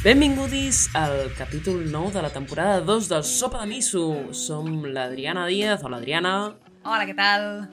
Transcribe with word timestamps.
Benvinguts 0.00 0.94
al 0.96 1.28
capítol 1.36 1.90
9 1.92 2.12
de 2.12 2.22
la 2.22 2.30
temporada 2.32 2.80
2 2.80 3.08
del 3.08 3.22
Sopa 3.22 3.60
de 3.60 3.66
Miso. 3.66 4.32
Som 4.32 4.84
l'Adriana 4.84 5.44
Díaz, 5.46 5.84
o 5.84 5.90
l'Adriana, 5.92 6.56
Hola, 6.84 7.04
què 7.04 7.12
tal? 7.12 7.68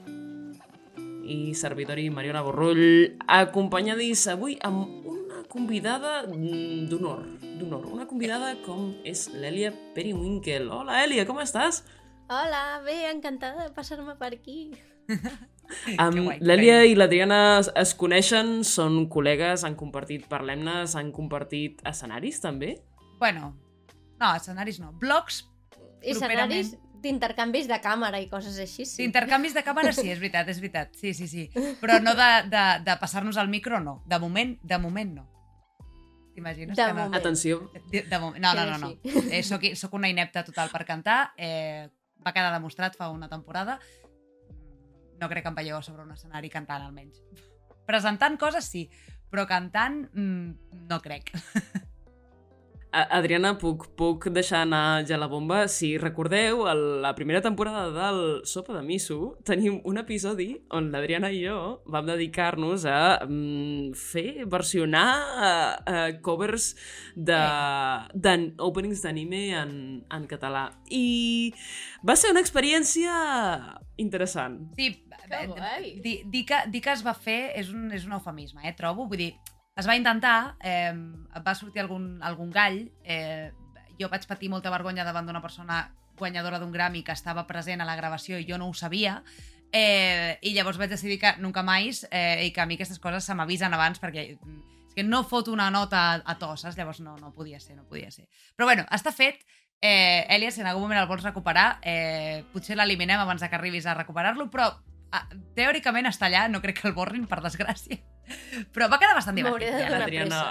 i 1.24 1.54
servidori 1.56 2.10
Mariona 2.12 2.40
Borrull, 2.44 3.16
acompanyadis 3.28 4.26
avui 4.32 4.58
amb 4.64 5.08
una 5.08 5.42
convidada 5.48 6.22
d'honor, 6.28 7.24
d'honor. 7.60 7.88
Una 7.96 8.06
convidada 8.08 8.54
com 8.64 8.94
és 9.04 9.26
l'Èlia 9.32 9.72
Periwinkle. 9.96 10.68
Hola, 10.68 11.02
Èlia, 11.04 11.24
com 11.28 11.40
estàs? 11.40 11.82
Hola, 12.28 12.82
bé, 12.84 13.10
encantada 13.10 13.68
de 13.68 13.72
passar-me 13.72 14.16
per 14.20 14.34
aquí. 14.36 14.74
Um, 16.00 16.30
L'Èlia 16.40 16.80
i 16.88 16.94
l'Adriana 16.96 17.58
es, 17.58 17.68
es 17.76 17.94
coneixen, 17.98 18.62
són 18.64 19.02
col·legues, 19.12 19.64
han 19.68 19.76
compartit 19.76 20.24
Parlem-ne, 20.30 20.80
han 20.96 21.12
compartit 21.12 21.82
escenaris 21.88 22.40
també. 22.40 22.74
Bueno, 23.20 23.52
no, 24.20 24.34
escenaris 24.34 24.80
no. 24.80 24.92
Blogs, 25.00 25.42
escenaris 26.00 26.74
d'intercanvis 27.02 27.68
de 27.70 27.78
càmera 27.82 28.18
i 28.22 28.28
coses 28.30 28.58
així, 28.58 28.86
sí. 28.88 29.04
intercanvis 29.04 29.54
de 29.54 29.62
càmera, 29.66 29.92
sí, 29.94 30.08
és 30.10 30.18
veritat, 30.18 30.48
és 30.50 30.60
veritat. 30.62 30.96
Sí, 30.98 31.12
sí, 31.14 31.28
sí. 31.30 31.48
Però 31.82 32.00
no 32.02 32.14
de, 32.18 32.30
de, 32.50 32.64
de 32.86 32.96
passar-nos 33.00 33.38
al 33.38 33.50
micro, 33.52 33.78
no. 33.80 34.00
De 34.08 34.18
moment, 34.22 34.56
de 34.62 34.80
moment 34.82 35.12
no. 35.20 35.28
T'imagines? 36.34 36.76
De 36.76 36.82
que 36.82 36.94
no? 36.94 37.04
moment. 37.04 37.20
Atenció, 37.20 37.60
De, 37.92 38.02
de 38.02 38.18
moment. 38.18 38.42
No, 38.42 38.54
no, 38.54 38.66
no. 38.66 38.78
no. 38.78 38.90
Sí. 38.90 39.28
Eh, 39.30 39.42
soc, 39.46 39.64
soc 39.78 39.94
una 39.98 40.10
inepta 40.10 40.44
total 40.46 40.70
per 40.74 40.84
cantar. 40.86 41.20
Eh, 41.36 41.88
va 42.24 42.34
quedar 42.34 42.52
demostrat 42.54 42.96
fa 42.98 43.10
una 43.14 43.28
temporada. 43.30 43.78
No 45.20 45.28
crec 45.28 45.44
que 45.44 45.52
em 45.52 45.58
veieu 45.58 45.82
sobre 45.82 46.04
un 46.06 46.14
escenari 46.14 46.50
cantant, 46.52 46.84
almenys. 46.86 47.22
Presentant 47.88 48.36
coses, 48.38 48.68
sí, 48.68 48.88
però 49.30 49.46
cantant, 49.48 50.04
mm, 50.12 50.84
no 50.90 51.00
crec. 51.04 51.32
Adriana, 52.88 53.50
puc, 53.60 53.84
puc 54.00 54.30
deixar 54.32 54.62
anar 54.64 55.04
ja 55.06 55.18
la 55.20 55.26
bomba? 55.28 55.66
Si 55.68 55.90
recordeu, 56.00 56.62
a 56.66 56.72
la 56.74 57.12
primera 57.14 57.42
temporada 57.44 57.90
del 57.92 58.46
Sopa 58.48 58.72
de 58.72 58.82
Miso 58.82 59.36
tenim 59.44 59.82
un 59.84 60.00
episodi 60.00 60.54
on 60.72 60.88
l'Adriana 60.92 61.28
i 61.28 61.42
jo 61.42 61.58
vam 61.84 62.08
dedicar-nos 62.08 62.86
a 62.88 63.00
mm, 63.26 63.92
fer, 63.92 64.46
versionar 64.48 65.10
uh, 65.20 65.74
uh, 65.84 66.06
covers 66.24 66.70
de, 67.14 67.42
de 68.14 68.34
openings 68.64 69.04
d'anime 69.04 69.42
en, 69.60 69.74
en 70.08 70.24
català. 70.30 70.70
I 70.88 71.52
va 72.00 72.16
ser 72.16 72.32
una 72.32 72.40
experiència 72.40 73.12
interessant. 74.00 74.62
Sí, 74.80 74.94
Que 75.28 75.46
guai. 75.46 75.92
dir, 76.02 76.16
dir, 76.26 76.44
que, 76.46 76.62
dir 76.72 76.82
que 76.82 76.92
es 76.94 77.04
va 77.06 77.14
fer 77.14 77.52
és 77.58 77.70
un, 77.74 77.88
és 77.94 78.06
un 78.08 78.16
eufemisme, 78.16 78.64
eh, 78.66 78.74
trobo. 78.76 79.06
Vull 79.10 79.20
dir, 79.20 79.30
es 79.78 79.86
va 79.86 79.96
intentar, 79.98 80.56
eh, 80.60 80.94
va 81.44 81.54
sortir 81.54 81.84
algun, 81.84 82.16
algun 82.22 82.50
gall, 82.50 82.80
eh, 83.04 83.52
jo 83.98 84.08
vaig 84.10 84.26
patir 84.26 84.50
molta 84.50 84.72
vergonya 84.74 85.06
davant 85.06 85.26
d'una 85.26 85.42
persona 85.42 85.84
guanyadora 86.18 86.58
d'un 86.58 86.72
Grammy 86.72 87.04
que 87.06 87.14
estava 87.14 87.46
present 87.46 87.80
a 87.80 87.86
la 87.86 87.96
gravació 87.96 88.38
i 88.38 88.46
jo 88.48 88.58
no 88.58 88.68
ho 88.68 88.74
sabia, 88.74 89.22
eh, 89.70 90.38
i 90.42 90.54
llavors 90.54 90.78
vaig 90.80 90.90
decidir 90.90 91.20
que 91.22 91.36
nunca 91.38 91.62
més 91.62 92.06
eh, 92.10 92.46
i 92.46 92.50
que 92.50 92.62
a 92.62 92.66
mi 92.66 92.74
aquestes 92.74 92.98
coses 92.98 93.24
se 93.24 93.36
m'avisen 93.38 93.74
abans 93.74 94.00
perquè 94.02 94.24
és 94.32 94.94
que 94.96 95.04
no 95.04 95.22
foto 95.22 95.52
una 95.52 95.68
nota 95.70 96.00
a, 96.10 96.20
a 96.24 96.34
to, 96.40 96.56
saps? 96.56 96.74
Llavors 96.76 96.98
no, 97.04 97.14
no 97.20 97.30
podia 97.30 97.60
ser, 97.60 97.76
no 97.76 97.84
podia 97.86 98.10
ser. 98.10 98.26
Però 98.56 98.66
bueno, 98.66 98.86
està 98.90 99.12
fet, 99.14 99.44
Eh, 99.80 100.26
Èlia, 100.34 100.50
si 100.50 100.60
en 100.60 100.66
algun 100.66 100.82
moment 100.82 100.98
el 100.98 101.06
vols 101.06 101.22
recuperar, 101.22 101.78
eh, 101.86 102.42
potser 102.52 102.74
l'eliminem 102.74 103.20
abans 103.22 103.44
que 103.44 103.54
arribis 103.54 103.86
a 103.86 103.94
recuperar-lo, 103.94 104.48
però 104.50 104.72
teòricament 105.56 106.10
està 106.10 106.28
allà, 106.28 106.46
no 106.52 106.60
crec 106.64 106.82
que 106.82 106.88
el 106.90 106.96
borrin, 106.96 107.26
per 107.30 107.40
desgràcia. 107.44 107.98
Però 108.74 108.90
va 108.92 109.00
quedar 109.00 109.16
bastant 109.16 109.38
divertit. 109.38 109.72
de 109.72 109.80
eh? 109.80 109.88
donar 109.88 110.04
L'Adriana, 110.04 110.44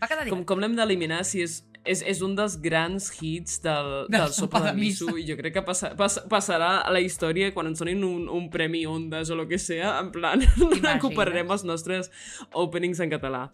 Va 0.00 0.08
quedar 0.08 0.24
com, 0.24 0.40
divertit. 0.40 0.48
com 0.50 0.60
l'hem 0.60 0.74
d'eliminar 0.76 1.22
si 1.24 1.40
és, 1.44 1.60
és, 1.84 2.00
és 2.10 2.20
un 2.24 2.34
dels 2.36 2.56
grans 2.60 3.06
hits 3.20 3.60
del, 3.64 3.90
Del 4.12 4.26
del 4.26 4.34
Sopa 4.36 4.60
de 4.64 4.72
Miso 4.76 5.14
i 5.20 5.24
jo 5.28 5.36
crec 5.38 5.54
que 5.56 5.62
passa, 5.64 5.92
pas, 5.96 6.18
passarà 6.30 6.70
a 6.84 6.92
la 6.92 7.00
història 7.04 7.52
quan 7.54 7.70
ens 7.70 7.80
donin 7.80 8.02
un, 8.04 8.26
un 8.32 8.48
premi 8.52 8.84
Ondas 8.90 9.30
o 9.30 9.38
el 9.38 9.46
que 9.48 9.60
sea, 9.62 9.94
en 10.02 10.10
plan, 10.14 10.42
recuperarem 10.84 11.52
els 11.54 11.64
nostres 11.68 12.10
openings 12.52 13.00
en 13.04 13.12
català. 13.12 13.46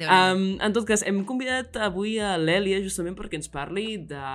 Um, 0.00 0.46
en 0.58 0.76
tot 0.76 0.88
cas, 0.88 1.06
hem 1.06 1.22
convidat 1.28 1.78
avui 1.88 2.18
a 2.20 2.34
l'Èlia 2.40 2.82
justament 2.84 3.16
perquè 3.16 3.40
ens 3.40 3.52
parli 3.52 3.96
de 4.10 4.34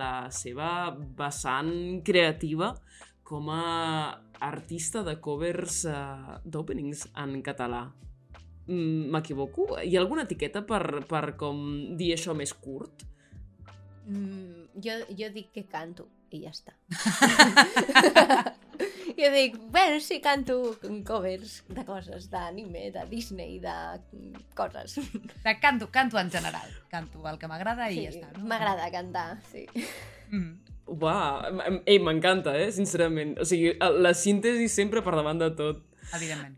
la 0.00 0.14
seva 0.34 0.94
vessant 1.18 2.00
creativa 2.06 2.74
com 3.30 3.46
a 3.54 4.18
artista 4.42 5.04
de 5.06 5.14
covers 5.22 5.84
uh, 5.86 6.40
d'openings 6.42 7.04
en 7.22 7.36
català. 7.46 7.84
Mm, 8.66 9.10
M'equivoco? 9.14 9.76
Hi 9.78 9.94
ha 9.94 10.00
alguna 10.02 10.24
etiqueta 10.26 10.64
per, 10.66 11.04
per 11.06 11.36
com 11.38 11.60
dir 12.00 12.10
això 12.16 12.34
més 12.34 12.50
curt? 12.58 13.04
Mm, 14.10 14.80
jo, 14.82 14.96
jo 15.14 15.28
dic 15.36 15.52
que 15.54 15.62
canto 15.70 16.08
i 16.34 16.42
ja 16.42 16.50
està. 16.50 16.74
jo 19.20 19.30
dic, 19.34 19.58
bueno, 19.70 20.00
sí, 20.02 20.18
canto 20.24 20.58
covers 21.06 21.60
de 21.70 21.84
coses, 21.86 22.26
d'anime, 22.32 22.88
de 22.94 23.04
Disney, 23.10 23.60
de 23.62 23.76
coses. 24.58 24.98
De 25.44 25.54
canto, 25.62 25.90
canto 25.94 26.18
en 26.18 26.30
general. 26.34 26.74
Canto 26.90 27.22
el 27.30 27.38
que 27.38 27.50
m'agrada 27.50 27.90
i 27.90 28.00
Sí, 28.00 28.08
ja 28.08 28.16
està. 28.16 28.34
No? 28.38 28.50
M'agrada 28.50 28.90
cantar, 28.94 29.28
sí. 29.52 29.68
Mm. 30.30 30.59
Em- 31.66 31.82
ei, 31.86 31.98
m'encanta, 32.02 32.56
eh, 32.58 32.70
sincerament. 32.72 33.38
O 33.40 33.44
sigui, 33.44 33.76
la 33.78 34.14
síntesi 34.14 34.68
sempre 34.68 35.02
per 35.02 35.14
davant 35.14 35.38
de 35.38 35.50
tot. 35.54 35.84
Evidentment. 36.14 36.56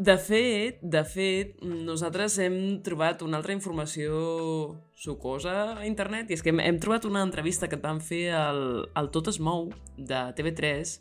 De 0.00 0.16
fet, 0.16 0.78
de 0.80 1.02
fet, 1.04 1.58
nosaltres 1.60 2.38
hem 2.40 2.54
trobat 2.80 3.20
una 3.20 3.36
altra 3.36 3.52
informació 3.52 4.78
sucosa 4.96 5.74
a 5.74 5.84
internet 5.84 6.30
i 6.30 6.38
és 6.38 6.40
que 6.40 6.54
hem, 6.54 6.62
hem 6.64 6.78
trobat 6.80 7.04
una 7.04 7.20
entrevista 7.20 7.68
que 7.68 7.76
et 7.76 7.84
van 7.84 8.00
fer 8.00 8.30
al, 8.32 8.62
al 8.96 9.10
Tot 9.12 9.28
es 9.28 9.36
mou 9.44 9.68
de 9.98 10.22
TV3 10.38 10.94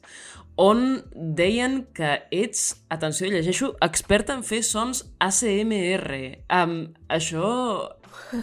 on 0.60 0.84
deien 1.16 1.86
que 1.96 2.12
ets, 2.36 2.82
atenció, 2.92 3.30
llegeixo, 3.32 3.72
experta 3.88 4.36
en 4.36 4.44
fer 4.44 4.60
sons 4.68 5.06
ACMR. 5.24 6.20
Um, 6.52 6.76
això 7.08 7.48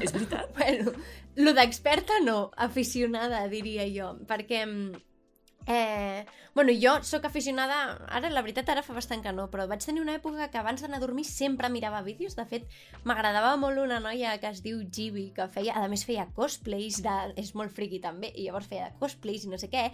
és 0.00 0.14
veritat? 0.14 0.48
Bueno, 0.56 0.96
lo 1.36 1.52
d'experta 1.56 2.20
no, 2.24 2.50
aficionada, 2.56 3.46
diria 3.52 3.86
jo, 3.92 4.14
perquè... 4.28 4.64
Eh, 5.68 6.24
bueno, 6.54 6.70
jo 6.80 7.02
sóc 7.02 7.24
aficionada, 7.24 7.98
ara 8.06 8.30
la 8.30 8.40
veritat 8.40 8.68
ara 8.70 8.84
fa 8.86 8.94
bastant 8.94 9.20
que 9.24 9.32
no, 9.34 9.48
però 9.50 9.64
vaig 9.66 9.82
tenir 9.82 10.00
una 10.00 10.14
època 10.14 10.46
que 10.52 10.60
abans 10.60 10.80
d'anar 10.80 11.00
a 11.00 11.02
dormir 11.02 11.24
sempre 11.26 11.68
mirava 11.68 12.04
vídeos, 12.06 12.36
de 12.38 12.44
fet 12.46 12.68
m'agradava 13.04 13.56
molt 13.58 13.82
una 13.82 13.98
noia 14.00 14.36
que 14.38 14.46
es 14.54 14.62
diu 14.62 14.78
Gibi, 14.86 15.32
que 15.34 15.48
feia, 15.50 15.74
a 15.74 15.88
més 15.90 16.04
feia 16.06 16.28
cosplays, 16.36 17.00
de, 17.02 17.16
és 17.42 17.50
molt 17.58 17.74
friki 17.74 17.98
també, 18.04 18.30
i 18.30 18.46
llavors 18.46 18.70
feia 18.70 18.92
cosplays 19.00 19.44
i 19.44 19.50
no 19.50 19.58
sé 19.58 19.68
què, 19.72 19.88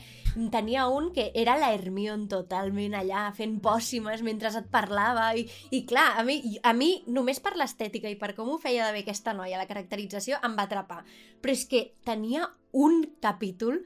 tenia 0.53 0.84
un 0.93 1.09
que 1.16 1.31
era 1.33 1.56
la 1.56 1.72
Hermione 1.72 2.28
totalment 2.28 2.99
allà 3.00 3.25
fent 3.34 3.56
pòssimes 3.65 4.21
mentre 4.22 4.53
et 4.53 4.69
parlava 4.71 5.31
i, 5.34 5.47
i 5.72 5.83
clar, 5.89 6.10
a 6.21 6.27
mi, 6.28 6.37
a 6.62 6.75
mi 6.77 6.93
només 7.09 7.41
per 7.41 7.56
l'estètica 7.56 8.12
i 8.12 8.21
per 8.21 8.34
com 8.37 8.53
ho 8.53 8.60
feia 8.60 8.91
de 8.91 8.99
bé 8.99 9.06
aquesta 9.06 9.33
noia, 9.33 9.56
la 9.56 9.71
caracterització 9.71 10.37
em 10.44 10.54
va 10.60 10.69
atrapar, 10.69 11.00
però 11.41 11.56
és 11.56 11.65
que 11.65 11.87
tenia 12.04 12.44
un 12.77 13.03
capítol 13.25 13.81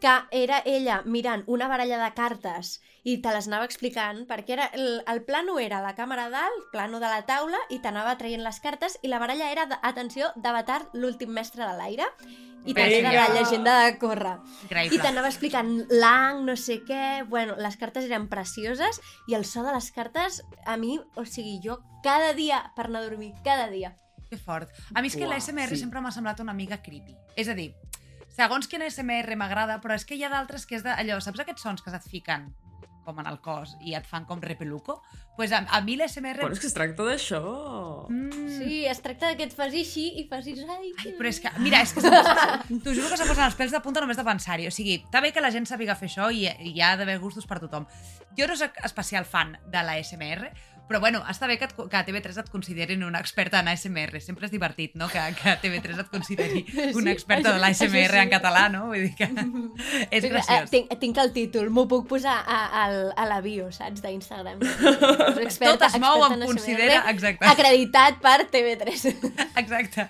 que 0.00 0.12
era 0.30 0.60
ella 0.66 1.00
mirant 1.04 1.44
una 1.46 1.68
baralla 1.68 1.98
de 2.02 2.12
cartes 2.14 2.80
i 3.06 3.16
te 3.22 3.32
les 3.32 3.46
anava 3.48 3.68
explicant, 3.68 4.24
perquè 4.28 4.56
era, 4.56 4.66
el, 4.74 5.00
el 5.08 5.22
plano 5.24 5.60
era 5.62 5.78
la 5.80 5.94
càmera 5.96 6.26
dalt, 6.32 6.66
plano 6.72 6.98
de 7.00 7.08
la 7.08 7.22
taula, 7.28 7.60
i 7.70 7.78
t'anava 7.80 8.16
traient 8.18 8.42
les 8.42 8.58
cartes, 8.60 8.98
i 9.02 9.08
la 9.08 9.20
baralla 9.22 9.52
era, 9.52 9.68
atenció, 9.86 10.32
d'Avatar, 10.42 10.88
l'últim 10.98 11.30
mestre 11.30 11.62
de 11.62 11.76
l'aire, 11.78 12.10
i 12.66 12.74
també 12.74 12.98
la 13.04 13.28
llegenda 13.30 13.76
de 13.84 13.92
Corra. 14.00 14.32
I 14.42 14.66
Increïble. 14.66 15.02
t'anava 15.04 15.30
explicant 15.30 15.70
l'ang, 16.02 16.42
no 16.48 16.56
sé 16.58 16.80
què... 16.86 17.22
Bueno, 17.30 17.54
les 17.62 17.78
cartes 17.78 18.08
eren 18.08 18.26
precioses 18.32 18.98
i 19.30 19.36
el 19.38 19.46
so 19.46 19.62
de 19.62 19.74
les 19.74 19.92
cartes, 19.94 20.40
a 20.66 20.74
mi, 20.76 20.98
o 20.98 21.24
sigui, 21.24 21.60
jo 21.62 21.78
cada 22.02 22.34
dia 22.34 22.64
per 22.74 22.88
anar 22.88 23.04
a 23.04 23.06
dormir, 23.06 23.32
cada 23.46 23.70
dia. 23.70 23.94
Que 24.26 24.38
fort. 24.38 24.72
A 24.94 25.02
mi 25.02 25.12
és 25.12 25.14
que 25.14 25.30
l'ASMR 25.30 25.70
sí. 25.70 25.84
sempre 25.84 26.02
m'ha 26.02 26.10
semblat 26.10 26.42
una 26.42 26.56
mica 26.58 26.80
creepy. 26.82 27.14
És 27.38 27.46
a 27.46 27.54
dir, 27.54 27.70
segons 28.36 28.68
quin 28.68 28.84
ASMR 28.84 29.36
m'agrada, 29.40 29.80
però 29.82 29.96
és 29.96 30.04
que 30.04 30.16
hi 30.16 30.24
ha 30.26 30.32
d'altres 30.32 30.66
que 30.68 30.76
és 30.78 30.84
de, 30.86 30.92
allò, 30.92 31.18
saps 31.24 31.40
aquests 31.42 31.64
sons 31.64 31.82
que 31.84 31.92
se't 31.94 32.08
fiquen 32.12 32.50
com 33.06 33.20
en 33.22 33.28
el 33.30 33.38
cos 33.38 33.76
i 33.86 33.94
et 33.94 34.06
fan 34.06 34.24
com 34.26 34.40
repeluco? 34.42 34.98
Doncs 35.06 35.36
pues 35.36 35.52
a, 35.54 35.60
a 35.76 35.80
mi 35.84 35.94
l'ASMR... 35.96 36.40
Però 36.40 36.54
és 36.56 36.60
que 36.62 36.66
es 36.66 36.74
tracta 36.74 37.04
d'això. 37.06 37.40
Mm, 38.10 38.46
Sí, 38.56 38.78
es 38.88 39.02
tracta 39.04 39.30
que 39.38 39.46
et 39.46 39.54
facis 39.54 39.86
així 39.86 40.06
i 40.22 40.24
facis... 40.30 40.62
Ai, 40.64 40.90
Ai, 41.04 41.12
però 41.18 41.30
és 41.30 41.38
que, 41.44 41.52
mira, 41.62 41.82
és 41.84 41.92
que 41.94 42.02
t'ho 42.82 42.94
juro 42.96 43.10
que 43.12 43.18
se 43.20 43.28
posen 43.28 43.44
els 43.46 43.58
pèls 43.58 43.74
de 43.76 43.82
punta 43.84 44.02
només 44.02 44.18
de 44.18 44.24
pensar-hi. 44.26 44.66
O 44.66 44.74
sigui, 44.74 44.96
està 45.04 45.22
bé 45.22 45.30
que 45.36 45.44
la 45.44 45.52
gent 45.54 45.68
sàpiga 45.68 45.94
fer 45.98 46.08
això 46.10 46.30
i, 46.32 46.46
i 46.48 46.72
hi 46.72 46.82
ha 46.82 46.94
d'haver 46.98 47.18
gustos 47.22 47.46
per 47.46 47.60
tothom. 47.62 47.86
Jo 48.38 48.48
no 48.50 48.56
soc 48.58 48.80
especial 48.88 49.28
fan 49.28 49.54
de 49.70 49.84
la 49.86 50.00
SMR, 50.02 50.50
Però 50.86 51.00
bueno, 51.02 51.22
està 51.30 51.48
bé 51.50 51.56
que, 51.58 51.66
et, 51.66 51.74
que 51.76 51.98
a 51.98 52.04
TV3 52.06 52.42
et 52.44 52.50
considerin 52.52 53.02
una 53.06 53.18
experta 53.22 53.60
en 53.62 53.70
ASMR. 53.72 54.20
Sempre 54.22 54.46
és 54.46 54.52
divertit, 54.54 54.94
no?, 54.98 55.08
que, 55.10 55.22
que 55.40 55.50
a 55.50 55.56
TV3 55.62 56.04
et 56.04 56.12
consideri 56.12 56.62
una 56.94 57.10
experta 57.14 57.54
de 57.54 57.62
l'ASMR 57.62 58.12
sí. 58.12 58.20
en 58.22 58.32
català, 58.32 58.66
no? 58.72 58.86
Vull 58.92 59.08
dir 59.08 59.14
que 59.18 59.30
és 60.16 60.26
Eh, 60.26 60.30
graciós. 60.30 60.70
Tinc, 60.70 60.92
tinc 61.00 61.18
el 61.22 61.32
títol, 61.34 61.70
m'ho 61.74 61.86
puc 61.90 62.06
posar 62.10 62.36
a, 62.42 62.60
a, 62.82 62.86
a 63.14 63.26
la 63.28 63.40
bio, 63.44 63.68
saps, 63.74 64.02
d'Instagram. 64.04 64.62
Tot 65.66 65.86
es 65.88 65.98
mou, 66.02 66.24
em 66.26 66.36
en 66.38 66.46
considera... 66.46 67.00
ASMR, 67.02 67.14
Exacte. 67.16 67.50
Acreditat 67.50 68.20
per 68.22 68.38
TV3. 68.52 69.06
Exacte. 69.62 70.08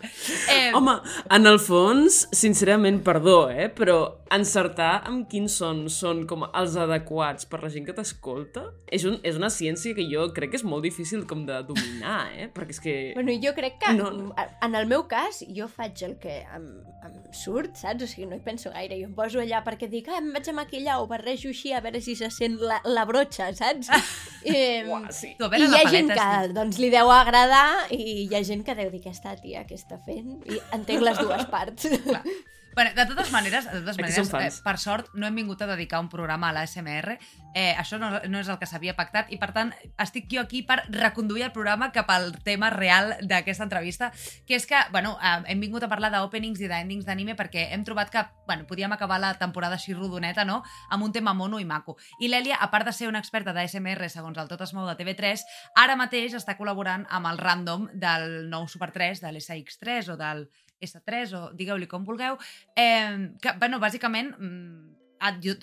Eh, 0.53 0.71
Home, 0.77 0.99
en 1.33 1.53
el 1.53 1.61
fons, 1.63 2.25
sincerament, 2.37 3.03
perdó, 3.07 3.47
eh? 3.51 3.69
Però 3.73 3.99
encertar 4.33 5.03
amb 5.07 5.27
quins 5.31 5.55
són 5.61 5.85
són 5.93 6.25
com 6.27 6.45
els 6.49 6.75
adequats 6.81 7.47
per 7.47 7.61
la 7.63 7.71
gent 7.71 7.87
que 7.87 7.95
t'escolta 7.95 8.65
és, 8.91 9.05
un, 9.07 9.21
és 9.27 9.39
una 9.39 9.51
ciència 9.53 9.95
que 9.95 10.07
jo 10.11 10.27
crec 10.35 10.53
que 10.53 10.61
és 10.61 10.66
molt 10.69 10.85
difícil 10.85 11.25
com 11.31 11.45
de 11.49 11.57
dominar, 11.69 12.27
eh? 12.37 12.49
Perquè 12.53 12.75
és 12.75 12.81
que... 12.83 12.95
Bueno, 13.17 13.33
jo 13.43 13.53
crec 13.57 13.79
que, 13.83 13.93
No. 13.97 14.11
no. 14.11 14.35
en 14.67 14.75
el 14.75 14.87
meu 14.91 15.07
cas, 15.09 15.41
jo 15.57 15.69
faig 15.73 16.03
el 16.07 16.17
que 16.23 16.41
em, 16.43 16.67
em 17.07 17.15
surt, 17.33 17.77
saps? 17.81 18.05
O 18.05 18.11
sigui, 18.11 18.27
no 18.31 18.37
hi 18.37 18.43
penso 18.45 18.73
gaire. 18.75 18.99
Jo 19.01 19.09
em 19.09 19.15
poso 19.17 19.41
allà 19.43 19.63
perquè 19.67 19.89
dic, 19.93 20.11
ah, 20.13 20.19
em 20.21 20.33
vaig 20.35 20.51
a 20.51 20.57
maquillar 20.59 20.99
o 21.03 21.07
barrejo 21.11 21.49
així 21.55 21.73
a 21.73 21.81
veure 21.85 22.03
si 22.05 22.17
se 22.19 22.29
sent 22.35 22.59
la, 22.61 22.81
la 22.85 23.07
brotxa, 23.09 23.53
saps? 23.57 23.89
I, 24.47 24.59
Uah, 24.91 25.07
sí. 25.15 25.33
I 25.37 25.41
veure, 25.43 25.63
hi 25.65 25.71
la 25.71 25.81
ha 25.85 25.91
gent 25.95 26.11
paleta... 26.13 26.27
que 26.43 26.51
sí. 26.51 26.59
doncs, 26.61 26.83
li 26.83 26.91
deu 26.95 27.11
agradar 27.15 27.69
i 27.95 28.03
hi 28.27 28.35
ha 28.35 28.43
gent 28.47 28.67
que 28.67 28.75
deu 28.79 28.91
dir, 28.93 29.01
aquesta 29.05 29.37
tia, 29.41 29.65
què 29.69 29.79
està 29.79 29.99
fent? 30.05 30.37
I 30.51 30.61
entenc 30.77 31.03
les 31.07 31.19
dues 31.23 31.49
parts. 31.55 31.89
Clar. 32.11 32.23
Bueno, 32.77 32.91
de 32.93 33.07
totes 33.07 33.33
maneres, 33.33 33.65
de 33.65 33.81
totes 33.81 33.97
maneres 33.97 34.59
eh, 34.59 34.63
per 34.63 34.77
sort, 34.77 35.07
no 35.17 35.25
hem 35.25 35.39
vingut 35.41 35.63
a 35.65 35.67
dedicar 35.71 35.97
un 36.03 36.11
programa 36.13 36.51
a 36.51 36.53
l'ASMR. 36.53 37.15
Eh, 37.57 37.73
això 37.73 37.97
no, 37.97 38.11
no 38.29 38.43
és 38.43 38.51
el 38.53 38.59
que 38.61 38.69
s'havia 38.69 38.93
pactat 38.99 39.31
i, 39.33 39.39
per 39.41 39.49
tant, 39.57 39.71
estic 40.05 40.27
jo 40.29 40.43
aquí 40.43 40.61
per 40.61 40.83
reconduir 40.93 41.47
el 41.47 41.55
programa 41.55 41.89
cap 41.95 42.13
al 42.13 42.35
tema 42.45 42.69
real 42.75 43.15
d'aquesta 43.23 43.65
entrevista, 43.65 44.11
que 44.45 44.59
és 44.61 44.69
que, 44.69 44.77
bueno, 44.93 45.15
eh, 45.25 45.55
hem 45.55 45.65
vingut 45.65 45.87
a 45.87 45.89
parlar 45.89 46.11
d'openings 46.13 46.61
i 46.61 46.69
d'endings 46.69 47.09
d'anime 47.09 47.33
perquè 47.39 47.71
hem 47.73 47.87
trobat 47.89 48.13
que, 48.13 48.27
bueno, 48.45 48.69
podíem 48.69 48.93
acabar 48.93 49.23
la 49.25 49.33
temporada 49.41 49.81
així 49.81 49.97
rodoneta, 49.97 50.45
no?, 50.45 50.61
amb 50.91 51.09
un 51.09 51.17
tema 51.17 51.33
mono 51.33 51.57
i 51.57 51.65
maco. 51.65 51.97
I 52.21 52.29
l'Èlia, 52.29 52.61
a 52.61 52.69
part 52.69 52.85
de 52.85 52.93
ser 52.93 53.09
una 53.09 53.25
experta 53.25 53.57
d'ASMR, 53.57 54.11
segons 54.13 54.37
el 54.37 54.53
Tot 54.53 54.69
es 54.69 54.77
mou 54.77 54.85
de 54.85 54.99
TV3, 55.01 55.49
ara 55.81 55.97
mateix 55.97 56.37
està 56.37 56.59
col·laborant 56.61 57.09
amb 57.09 57.33
el 57.33 57.41
random 57.41 57.89
del 57.97 58.51
nou 58.53 58.69
Super 58.69 58.93
3, 58.93 59.25
de 59.25 59.33
l'SX3 59.33 60.13
o 60.13 60.21
del 60.21 60.45
S3 60.81 61.33
o 61.35 61.43
digueu-li 61.57 61.87
com 61.89 62.05
vulgueu, 62.05 62.37
eh, 62.77 63.33
que, 63.41 63.53
bueno, 63.59 63.79
bàsicament, 63.81 64.35
mm, 64.39 64.93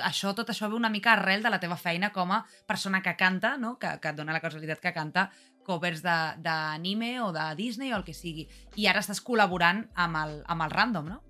això, 0.02 0.34
tot 0.34 0.50
això 0.50 0.68
ve 0.70 0.76
una 0.76 0.90
mica 0.90 1.14
arrel 1.14 1.44
de 1.44 1.50
la 1.54 1.60
teva 1.60 1.78
feina 1.78 2.12
com 2.12 2.32
a 2.32 2.44
persona 2.66 3.02
que 3.04 3.16
canta, 3.16 3.58
no? 3.58 3.78
que, 3.78 4.00
que 4.02 4.10
et 4.10 4.16
dona 4.16 4.34
la 4.34 4.42
casualitat 4.42 4.80
que 4.82 4.94
canta 4.94 5.30
covers 5.64 6.02
de- 6.04 6.34
d'anime 6.42 7.22
o 7.22 7.32
de 7.32 7.44
Disney 7.56 7.94
o 7.94 7.98
el 7.98 8.04
que 8.04 8.14
sigui. 8.14 8.48
I 8.76 8.88
ara 8.88 9.00
estàs 9.00 9.22
col·laborant 9.24 9.86
amb 9.96 10.18
el, 10.18 10.44
amb 10.48 10.62
el 10.66 10.72
random, 10.72 11.08
no? 11.08 11.22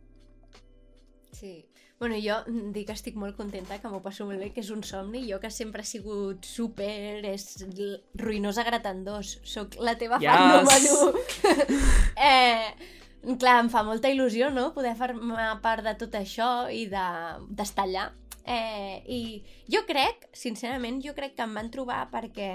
Sí. 1.31 1.65
Bueno, 2.00 2.15
jo 2.19 2.39
dic 2.74 2.88
que 2.89 2.95
estic 2.97 3.15
molt 3.15 3.38
contenta, 3.38 3.77
que 3.79 3.88
m'ho 3.88 4.01
passo 4.03 4.25
molt 4.27 4.39
bé, 4.41 4.50
que 4.51 4.59
és 4.63 4.69
un 4.74 4.81
somni. 4.83 5.21
Jo 5.29 5.38
que 5.39 5.51
sempre 5.53 5.83
he 5.83 5.88
sigut 5.88 6.44
super, 6.44 7.24
és 7.29 7.45
ruïnosa 8.19 8.65
gratandós. 8.68 9.38
Soc 9.47 9.77
la 9.79 9.94
teva 9.97 10.19
fan 10.19 10.25
Yes. 10.25 10.65
número 10.65 11.13
1. 11.13 11.77
eh, 12.18 12.74
clar, 13.39 13.59
em 13.63 13.69
fa 13.71 13.83
molta 13.87 14.09
il·lusió, 14.11 14.49
no?, 14.53 14.73
poder 14.75 14.95
formar 14.99 15.61
part 15.63 15.83
de 15.85 15.93
tot 15.99 16.15
això 16.19 16.67
i 16.71 16.85
de- 16.91 17.39
d'estar 17.49 17.85
allà. 17.87 18.11
Eh, 18.45 19.03
I 19.07 19.19
jo 19.71 19.85
crec, 19.87 20.27
sincerament, 20.35 21.01
jo 21.05 21.13
crec 21.15 21.35
que 21.37 21.43
em 21.45 21.53
van 21.55 21.69
trobar 21.71 22.09
perquè 22.11 22.49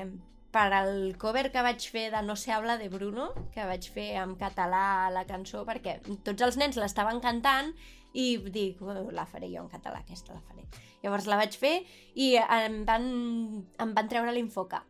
per 0.53 0.67
al 0.73 1.15
cover 1.21 1.51
que 1.53 1.63
vaig 1.65 1.81
fer 1.93 2.11
de 2.13 2.21
No 2.23 2.37
se 2.37 2.53
habla 2.53 2.77
de 2.79 2.89
Bruno, 2.89 3.31
que 3.55 3.65
vaig 3.65 3.89
fer 3.93 4.11
en 4.21 4.35
català 4.37 5.09
la 5.13 5.25
cançó, 5.29 5.65
perquè 5.69 5.99
tots 6.25 6.43
els 6.43 6.57
nens 6.61 6.77
l'estaven 6.77 7.21
cantant 7.21 7.73
i 8.13 8.37
dic, 8.51 8.81
"Oh, 8.83 9.11
la 9.13 9.27
faré 9.27 9.49
jo 9.53 9.63
en 9.63 9.69
català, 9.69 10.01
aquesta 10.01 10.35
la 10.35 10.41
faré. 10.41 10.65
Llavors 11.03 11.27
la 11.27 11.37
vaig 11.37 11.57
fer 11.57 11.85
i 12.15 12.35
em 12.37 12.85
van, 12.85 13.67
em 13.79 13.95
van 13.95 14.09
treure 14.09 14.33
l'infoca. 14.33 14.85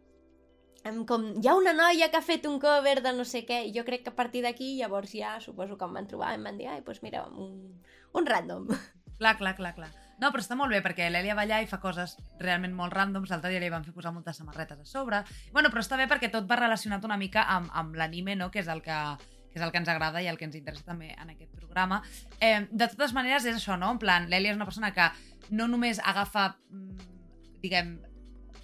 Com, 1.07 1.25
hi 1.43 1.49
ha 1.51 1.57
una 1.59 1.75
noia 1.77 2.09
que 2.09 2.17
ha 2.17 2.25
fet 2.25 2.47
un 2.49 2.59
cover 2.63 3.01
de 3.05 3.13
no 3.13 3.25
sé 3.29 3.43
què, 3.49 3.65
i 3.67 3.73
jo 3.75 3.85
crec 3.85 4.05
que 4.07 4.13
a 4.15 4.17
partir 4.17 4.45
d'aquí 4.45 4.77
llavors 4.79 5.13
ja 5.13 5.35
suposo 5.43 5.77
que 5.77 5.85
em 5.85 5.97
van 5.99 6.07
trobar 6.09 6.35
em 6.37 6.45
van 6.47 6.61
dir, 6.61 6.69
ai, 6.71 6.85
doncs 6.87 7.03
mira, 7.03 7.25
un, 7.29 7.81
un 8.15 8.29
random. 8.29 8.69
Clar, 9.19 9.33
clar, 9.35 9.57
clar, 9.59 9.73
clar. 9.75 9.89
No, 10.23 10.29
però 10.31 10.39
està 10.39 10.55
molt 10.55 10.71
bé, 10.71 10.79
perquè 10.79 11.09
l'Èlia 11.11 11.35
va 11.35 11.43
allà 11.43 11.57
i 11.59 11.67
fa 11.67 11.81
coses 11.83 12.13
realment 12.39 12.71
molt 12.75 12.95
ràndoms. 12.95 13.33
L'altre 13.33 13.51
dia 13.51 13.59
li 13.59 13.71
van 13.71 13.83
fer 13.83 13.91
posar 13.91 14.13
moltes 14.15 14.39
samarretes 14.39 14.79
a 14.79 14.87
sobre. 14.87 15.25
Bueno, 15.51 15.73
però 15.75 15.83
està 15.83 15.99
bé 15.99 16.07
perquè 16.07 16.31
tot 16.31 16.47
va 16.47 16.59
relacionat 16.61 17.03
una 17.03 17.17
mica 17.19 17.43
amb, 17.51 17.67
amb 17.75 17.99
l'anime, 17.99 18.37
no?, 18.39 18.47
que 18.55 18.63
és 18.63 18.71
el 18.71 18.79
que 18.85 18.95
que 19.49 19.59
és 19.59 19.65
el 19.65 19.73
que 19.73 19.81
ens 19.81 19.89
agrada 19.89 20.23
i 20.23 20.29
el 20.31 20.39
que 20.39 20.47
ens 20.47 20.57
interessa 20.59 20.87
també 20.87 21.11
en 21.15 21.33
aquest 21.33 21.51
programa. 21.57 22.03
Eh, 22.39 22.67
de 22.71 22.89
totes 22.93 23.15
maneres, 23.17 23.47
és 23.49 23.57
això, 23.57 23.79
no? 23.81 23.91
En 23.95 24.01
plan, 24.03 24.29
l'Èlia 24.31 24.53
és 24.53 24.59
una 24.59 24.69
persona 24.69 24.93
que 24.95 25.09
no 25.51 25.69
només 25.73 26.01
agafa, 26.05 26.51
mm, 26.71 27.09
diguem, 27.63 27.95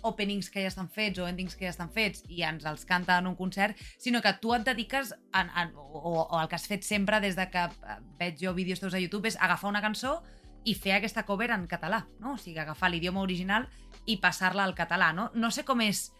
openings 0.04 0.50
que 0.52 0.62
ja 0.62 0.70
estan 0.70 0.88
fets 0.92 1.18
o 1.18 1.26
endings 1.28 1.56
que 1.56 1.66
ja 1.66 1.72
estan 1.72 1.90
fets 1.92 2.22
i 2.28 2.44
ens 2.46 2.66
els 2.68 2.84
canta 2.88 3.18
en 3.18 3.28
un 3.30 3.36
concert, 3.38 3.78
sinó 3.98 4.20
que 4.22 4.34
tu 4.40 4.54
et 4.54 4.64
dediques, 4.66 5.14
en, 5.32 5.50
en, 5.50 5.74
o, 5.76 6.26
o 6.28 6.40
el 6.40 6.48
que 6.48 6.58
has 6.58 6.68
fet 6.70 6.84
sempre 6.86 7.20
des 7.24 7.36
de 7.38 7.48
que 7.50 7.64
eh, 7.64 7.98
veig 8.20 8.38
jo 8.40 8.54
vídeos 8.54 8.82
teus 8.82 8.94
a 8.94 9.02
YouTube, 9.02 9.28
és 9.30 9.38
agafar 9.40 9.72
una 9.72 9.82
cançó 9.84 10.18
i 10.64 10.74
fer 10.76 10.96
aquesta 10.98 11.24
cover 11.28 11.50
en 11.52 11.66
català, 11.68 12.04
no? 12.20 12.34
O 12.34 12.40
sigui, 12.40 12.60
agafar 12.60 12.90
l'idioma 12.92 13.24
original 13.24 13.68
i 14.06 14.18
passar-la 14.20 14.64
al 14.64 14.76
català, 14.76 15.12
no? 15.16 15.30
No 15.34 15.50
sé 15.52 15.64
com 15.64 15.80
és 15.84 16.10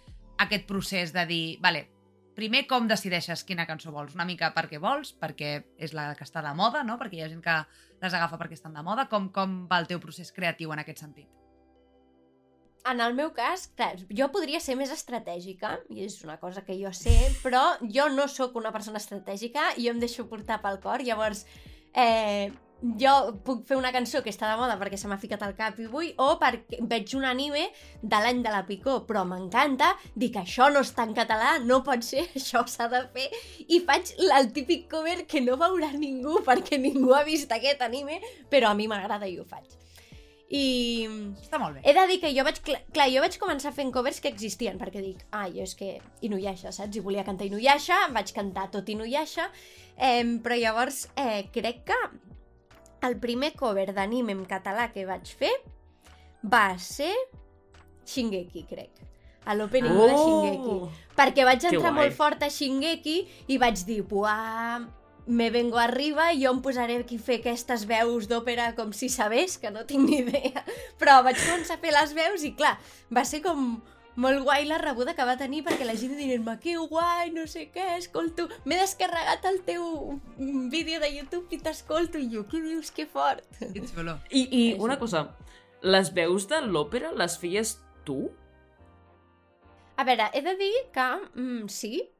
aquest 0.41 0.67
procés 0.69 1.13
de 1.15 1.25
dir, 1.29 1.45
vale, 1.65 1.87
primer 2.37 2.65
com 2.71 2.89
decideixes 2.91 3.45
quina 3.47 3.67
cançó 3.69 3.93
vols? 3.95 4.17
Una 4.19 4.27
mica 4.29 4.51
perquè 4.57 4.81
vols, 4.83 5.15
perquè 5.21 5.55
és 5.79 5.95
la 5.97 6.11
que 6.19 6.27
està 6.27 6.43
de 6.45 6.53
moda, 6.57 6.83
no? 6.85 6.99
Perquè 7.01 7.21
hi 7.21 7.25
ha 7.25 7.31
gent 7.33 7.45
que 7.45 7.61
les 8.03 8.13
agafa 8.13 8.41
perquè 8.41 8.59
estan 8.59 8.75
de 8.75 8.85
moda. 8.85 9.09
Com, 9.09 9.31
com 9.33 9.65
va 9.71 9.81
el 9.81 9.89
teu 9.91 10.03
procés 10.03 10.33
creatiu 10.35 10.75
en 10.75 10.83
aquest 10.85 11.05
sentit? 11.07 11.44
En 12.85 13.01
el 13.01 13.15
meu 13.17 13.31
cas, 13.33 13.63
clar, 13.79 13.95
jo 14.13 14.27
podria 14.33 14.59
ser 14.61 14.75
més 14.77 14.91
estratègica, 14.93 15.71
i 15.89 16.03
és 16.05 16.19
una 16.27 16.37
cosa 16.41 16.61
que 16.67 16.75
jo 16.77 16.91
sé, 16.93 17.15
però 17.41 17.63
jo 17.81 18.11
no 18.13 18.27
sóc 18.29 18.59
una 18.61 18.73
persona 18.75 19.01
estratègica, 19.01 19.71
i 19.79 19.87
jo 19.87 19.95
em 19.95 20.03
deixo 20.03 20.27
portar 20.29 20.59
pel 20.61 20.77
cor, 20.83 21.01
llavors 21.01 21.47
eh, 21.97 22.51
jo 23.01 23.13
puc 23.47 23.63
fer 23.65 23.79
una 23.79 23.93
cançó 23.95 24.21
que 24.21 24.29
està 24.35 24.51
de 24.51 24.59
moda 24.61 24.77
perquè 24.77 24.99
se 25.01 25.09
m'ha 25.09 25.17
ficat 25.23 25.41
al 25.47 25.55
cap 25.57 25.79
i 25.81 25.87
vull, 25.89 26.11
o 26.21 26.35
perquè 26.43 26.83
veig 26.91 27.15
un 27.17 27.25
anime 27.25 27.63
de 28.03 28.21
l'any 28.21 28.43
de 28.45 28.53
la 28.53 28.61
Picó, 28.69 28.99
però 29.09 29.23
m'encanta, 29.31 29.95
dic 30.13 30.37
això 30.43 30.69
no 30.75 30.83
està 30.85 31.07
en 31.09 31.15
català, 31.17 31.55
no 31.65 31.81
pot 31.87 32.05
ser, 32.05 32.27
això 32.41 32.67
s'ha 32.69 32.91
de 32.93 33.01
fer, 33.17 33.31
i 33.65 33.81
faig 33.89 34.13
el 34.27 34.53
típic 34.53 34.91
cover 34.93 35.23
que 35.31 35.41
no 35.41 35.57
veurà 35.65 35.89
ningú 35.97 36.43
perquè 36.45 36.77
ningú 36.85 37.17
ha 37.17 37.25
vist 37.25 37.57
aquest 37.57 37.81
anime, 37.89 38.21
però 38.53 38.75
a 38.75 38.79
mi 38.79 38.91
m'agrada 38.93 39.31
i 39.33 39.39
ho 39.41 39.49
faig. 39.49 39.84
I 40.55 41.07
Està 41.43 41.59
molt 41.59 41.75
bé. 41.75 41.81
he 41.83 41.93
de 41.97 42.05
dir 42.07 42.21
que 42.23 42.31
jo 42.35 42.45
vaig... 42.47 42.61
Clar, 42.65 43.09
jo 43.11 43.23
vaig 43.25 43.39
començar 43.43 43.73
fent 43.75 43.91
covers 43.95 44.21
que 44.23 44.31
existien, 44.31 44.79
perquè 44.79 45.03
dic, 45.03 45.25
ah, 45.35 45.49
jo 45.51 45.65
és 45.65 45.75
que 45.79 45.97
Inuyasha, 46.27 46.71
saps? 46.75 46.95
I 46.95 47.03
volia 47.03 47.25
cantar 47.27 47.49
Inuyasha, 47.49 48.05
vaig 48.15 48.31
cantar 48.37 48.69
tot 48.71 48.89
Inuyasha, 48.93 49.49
eh, 49.97 50.23
però 50.45 50.59
llavors 50.61 51.09
eh, 51.19 51.49
crec 51.55 51.83
que 51.91 51.99
el 53.09 53.19
primer 53.21 53.53
cover 53.59 53.91
d'anime 53.97 54.37
en 54.37 54.45
català 54.49 54.91
que 54.95 55.09
vaig 55.09 55.35
fer 55.41 55.53
va 56.45 56.69
ser 56.79 57.13
Shingeki, 58.07 58.67
crec. 58.69 59.03
A 59.45 59.57
l'opening 59.57 59.93
oh! 59.93 60.07
de 60.07 60.19
Shingeki. 60.21 60.77
Perquè 61.19 61.45
vaig 61.49 61.67
entrar 61.73 61.93
molt 61.97 62.15
fort 62.17 62.45
a 62.47 62.51
Shingeki 62.53 63.17
i 63.51 63.59
vaig 63.61 63.83
dir, 63.89 64.05
buah, 64.07 64.85
me 65.27 65.51
vengo 65.51 65.79
arriba 65.79 66.33
i 66.33 66.45
jo 66.45 66.53
em 66.53 66.61
posaré 66.65 66.99
aquí 67.01 67.17
a 67.21 67.25
fer 67.25 67.41
aquestes 67.41 67.87
veus 67.89 68.29
d'òpera 68.29 68.75
com 68.77 68.93
si 68.93 69.09
sabés, 69.09 69.57
que 69.59 69.71
no 69.73 69.87
tinc 69.89 70.09
ni 70.09 70.21
idea. 70.23 70.65
Però 71.01 71.23
vaig 71.25 71.41
començar 71.41 71.79
a 71.79 71.83
fer 71.83 71.93
les 71.97 72.15
veus 72.17 72.45
i 72.45 72.55
clar, 72.59 72.77
va 73.13 73.25
ser 73.29 73.43
com 73.45 73.81
molt 74.17 74.45
guai 74.47 74.67
la 74.69 74.79
rebuda 74.79 75.15
que 75.15 75.27
va 75.27 75.35
tenir 75.39 75.65
perquè 75.67 75.87
la 75.87 75.97
gent 75.99 76.15
dient-me 76.19 76.55
que 76.63 76.77
guai, 76.79 77.33
no 77.35 77.49
sé 77.51 77.67
què, 77.75 77.97
escolto, 77.99 78.47
m'he 78.65 78.79
descarregat 78.79 79.47
el 79.51 79.61
teu 79.67 80.21
vídeo 80.71 81.01
de 81.03 81.11
YouTube 81.17 81.51
i 81.51 81.59
t'escolto 81.59 82.21
i 82.23 82.29
jo, 82.31 82.45
què 82.47 82.63
dius, 82.63 82.93
que 82.95 83.09
fort. 83.11 83.59
Xulo. 83.91 84.19
I, 84.31 84.47
i 84.47 84.63
una 84.79 84.99
cosa, 85.01 85.27
les 85.83 86.13
veus 86.15 86.49
de 86.51 86.63
l'òpera 86.65 87.13
les 87.19 87.39
feies 87.41 87.77
tu? 88.07 88.29
A 89.97 90.07
veure, 90.07 90.31
he 90.35 90.43
de 90.43 90.57
dir 90.59 90.75
que 90.95 91.09
mm, 91.35 91.69
sí. 91.69 92.11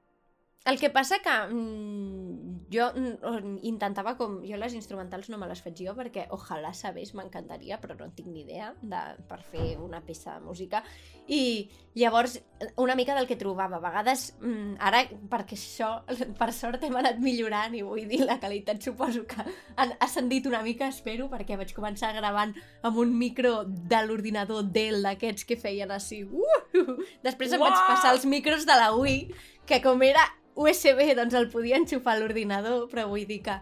El 0.65 0.79
que 0.81 0.89
passa 0.91 1.19
que 1.21 1.33
mm, 1.47 2.64
jo 2.75 2.89
mm, 2.93 3.59
intentava 3.71 4.17
com... 4.19 4.41
Jo 4.45 4.59
les 4.61 4.75
instrumentals 4.75 5.31
no 5.31 5.39
me 5.39 5.49
les 5.51 5.63
faig 5.63 5.79
jo 5.87 5.95
perquè 5.97 6.27
ojalà 6.35 6.73
sabés, 6.75 7.15
m'encantaria, 7.15 7.79
però 7.83 7.97
no 7.99 8.09
en 8.09 8.15
tinc 8.17 8.31
ni 8.33 8.43
idea 8.43 8.73
de, 8.83 9.03
per 9.29 9.41
fer 9.47 9.75
una 9.83 10.03
peça 10.05 10.37
de 10.37 10.45
música. 10.45 10.83
I 11.31 11.71
llavors, 11.95 12.37
una 12.81 12.97
mica 12.99 13.15
del 13.17 13.29
que 13.31 13.39
trobava. 13.41 13.79
A 13.79 13.85
vegades, 13.85 14.27
mm, 14.41 14.77
ara, 14.83 15.05
perquè 15.31 15.57
això, 15.59 15.91
per 16.41 16.51
sort, 16.57 16.83
hem 16.85 16.99
anat 17.01 17.23
millorant 17.23 17.75
i 17.79 17.83
vull 17.87 18.05
dir, 18.11 18.25
la 18.27 18.39
qualitat 18.43 18.83
suposo 18.85 19.25
que 19.31 19.45
ha 19.45 19.89
ascendit 20.05 20.51
una 20.51 20.63
mica, 20.67 20.91
espero, 20.93 21.31
perquè 21.33 21.59
vaig 21.61 21.75
començar 21.77 22.13
gravant 22.17 22.55
amb 22.83 23.01
un 23.01 23.15
micro 23.19 23.63
de 23.65 24.05
l'ordinador 24.07 24.67
Dell 24.75 25.03
d'aquests 25.05 25.47
que 25.49 25.61
feien 25.61 25.93
així. 25.95 26.25
Uh! 26.25 26.99
Després 27.25 27.55
em 27.55 27.63
vaig 27.63 27.77
passar 27.89 28.15
els 28.15 28.27
micros 28.29 28.67
de 28.69 28.79
la 28.79 28.93
Wii, 28.97 29.29
que 29.65 29.81
com 29.85 30.03
era 30.05 30.25
USB, 30.55 31.15
doncs 31.19 31.35
el 31.39 31.49
podia 31.53 31.79
enxufar 31.81 32.15
a 32.15 32.21
l'ordinador, 32.21 32.89
però 32.91 33.09
vull 33.11 33.27
dir 33.29 33.41
que, 33.47 33.57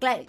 clar, 0.00 0.20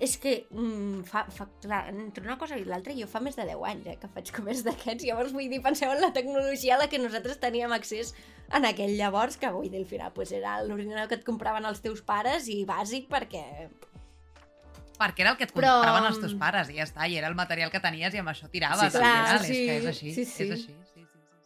és 0.00 0.16
que 0.20 0.34
mm, 0.48 1.02
fa, 1.08 1.24
fa, 1.34 1.46
clar, 1.60 1.82
entre 1.92 2.24
una 2.24 2.38
cosa 2.40 2.56
i 2.56 2.64
l'altra 2.64 2.94
jo 2.96 3.08
fa 3.10 3.20
més 3.20 3.36
de 3.36 3.44
10 3.44 3.64
anys 3.68 3.88
eh, 3.92 3.96
que 4.00 4.10
faig 4.14 4.30
comerç 4.32 4.62
d'aquests, 4.64 5.04
llavors 5.04 5.34
vull 5.36 5.50
dir, 5.50 5.60
penseu 5.64 5.92
en 5.92 6.00
la 6.00 6.12
tecnologia 6.16 6.76
a 6.76 6.80
la 6.84 6.88
que 6.88 7.00
nosaltres 7.02 7.40
teníem 7.42 7.74
accés 7.76 8.14
en 8.54 8.64
aquell 8.68 8.94
llavors, 8.96 9.36
que 9.40 9.50
vull 9.52 9.68
dir, 9.68 9.82
al 9.82 9.90
final 9.90 10.14
pues, 10.16 10.32
era 10.32 10.56
l'ordinador 10.64 11.10
que 11.10 11.18
et 11.20 11.26
compraven 11.26 11.68
els 11.68 11.82
teus 11.84 12.00
pares 12.06 12.48
i 12.48 12.62
bàsic 12.68 13.10
perquè 13.12 13.44
perquè 14.94 15.24
era 15.24 15.34
el 15.34 15.38
que 15.40 15.48
et 15.48 15.52
Però... 15.52 15.80
compraven 15.80 16.08
els 16.12 16.20
teus 16.22 16.34
pares 16.38 16.70
i 16.70 16.78
ja 16.78 16.86
està, 16.86 17.08
i 17.10 17.18
era 17.18 17.28
el 17.28 17.36
material 17.36 17.72
que 17.72 17.82
tenies 17.82 18.14
i 18.14 18.22
amb 18.22 18.30
això 18.30 18.48
tiraves. 18.50 18.92
Sí, 18.94 18.98
clar, 19.02 19.40
sí, 19.42 19.54
és 19.54 19.66
que 19.66 19.78
és 19.80 19.88
així, 19.90 20.12
sí, 20.14 20.24
sí. 20.24 20.46
és 20.46 20.58
així. 20.58 20.76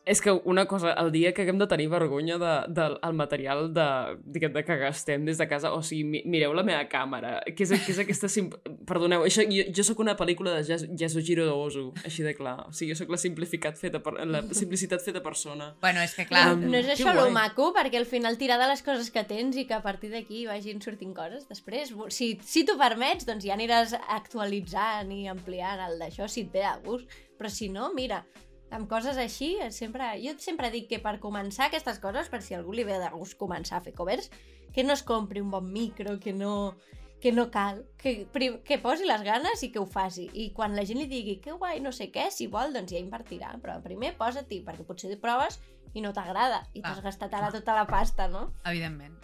És 0.09 0.23
que 0.25 0.33
una 0.33 0.65
cosa, 0.67 0.95
el 1.03 1.11
dia 1.13 1.35
que 1.37 1.45
haguem 1.45 1.59
de 1.61 1.67
tenir 1.69 1.89
vergonya 1.93 2.39
del 2.41 2.65
de, 2.73 2.87
de, 2.97 3.13
material 3.13 3.67
de, 3.77 3.89
diguem, 4.25 4.55
de 4.55 4.63
que 4.65 4.77
gastem 4.81 5.27
des 5.27 5.37
de 5.37 5.47
casa, 5.51 5.75
o 5.77 5.83
sigui, 5.85 6.23
mireu 6.25 6.55
la 6.57 6.65
meva 6.65 6.87
càmera, 6.89 7.35
que 7.53 7.67
és, 7.67 7.75
que 7.85 7.93
és 7.93 8.01
aquesta... 8.05 8.31
Sim... 8.33 8.49
Perdoneu, 8.89 9.27
això, 9.29 9.45
jo, 9.45 9.67
jo 9.75 9.85
sóc 9.85 10.01
una 10.01 10.15
pel·lícula 10.17 10.55
de 10.57 10.79
Yasujiro 10.97 11.51
Ozu, 11.53 11.91
així 12.09 12.25
de 12.25 12.33
clar. 12.39 12.57
O 12.71 12.73
sigui, 12.73 12.95
jo 12.95 13.03
sóc 13.03 13.13
la 13.13 13.21
simplificat 13.21 13.77
feta 13.77 14.01
per, 14.05 14.15
la 14.25 14.41
simplicitat 14.57 15.05
feta 15.05 15.21
persona. 15.25 15.75
Bueno, 15.85 16.01
és 16.01 16.17
que 16.17 16.25
clar... 16.31 16.47
Um, 16.55 16.65
no 16.73 16.81
és 16.81 16.89
això 16.97 17.13
lo 17.13 17.29
maco, 17.35 17.69
perquè 17.77 18.01
al 18.01 18.09
final 18.09 18.41
tirar 18.41 18.57
de 18.63 18.73
les 18.73 18.85
coses 18.87 19.13
que 19.13 19.27
tens 19.29 19.61
i 19.61 19.69
que 19.69 19.77
a 19.77 19.85
partir 19.85 20.15
d'aquí 20.15 20.47
vagin 20.49 20.81
sortint 20.85 21.13
coses 21.17 21.45
després. 21.53 21.93
Si, 22.15 22.33
si 22.49 22.65
t'ho 22.65 22.81
permets, 22.81 23.29
doncs 23.29 23.45
ja 23.45 23.57
aniràs 23.59 23.93
actualitzant 24.09 25.13
i 25.13 25.27
ampliant 25.29 25.85
el 25.91 26.01
d'això 26.01 26.33
si 26.33 26.49
et 26.49 26.53
ve 26.55 26.65
de 26.65 26.77
gust. 26.89 27.19
Però 27.39 27.51
si 27.53 27.69
no, 27.71 27.93
mira, 27.95 28.25
amb 28.71 28.89
coses 28.91 29.17
així, 29.17 29.55
sempre, 29.75 30.11
jo 30.23 30.35
sempre 30.43 30.71
dic 30.75 30.89
que 30.91 31.01
per 31.03 31.19
començar 31.23 31.69
aquestes 31.69 32.01
coses, 32.03 32.29
per 32.29 32.43
si 32.45 32.57
algú 32.57 32.75
li 32.77 32.85
ve 32.85 32.99
de 33.01 33.11
gust 33.15 33.39
començar 33.41 33.79
a 33.79 33.85
fer 33.85 33.95
covers, 33.97 34.31
que 34.75 34.85
no 34.85 34.95
es 34.95 35.03
compri 35.03 35.41
un 35.41 35.51
bon 35.51 35.71
micro, 35.73 36.19
que 36.21 36.33
no, 36.33 36.77
que 37.21 37.33
no 37.33 37.49
cal, 37.51 37.85
que, 37.99 38.29
que 38.65 38.79
posi 38.83 39.09
les 39.09 39.25
ganes 39.27 39.63
i 39.65 39.73
que 39.73 39.81
ho 39.81 39.87
faci. 39.87 40.29
I 40.35 40.51
quan 40.55 40.77
la 40.77 40.85
gent 40.87 41.01
li 41.01 41.09
digui 41.11 41.39
que 41.43 41.57
guai, 41.57 41.81
no 41.81 41.93
sé 41.93 42.11
què, 42.15 42.29
si 42.35 42.47
vol, 42.47 42.75
doncs 42.77 42.93
ja 42.93 43.01
invertirà. 43.01 43.55
Però 43.63 43.79
primer 43.85 44.15
posa-t'hi, 44.21 44.63
perquè 44.67 44.87
potser 44.87 45.17
proves 45.23 45.59
i 45.97 46.05
no 46.05 46.13
t'agrada 46.13 46.63
i 46.77 46.83
t'has 46.83 47.01
ah, 47.01 47.07
gastat 47.09 47.35
ara 47.35 47.51
tota 47.55 47.75
la 47.75 47.87
pasta, 47.89 48.29
no? 48.29 48.51
Evidentment. 48.69 49.17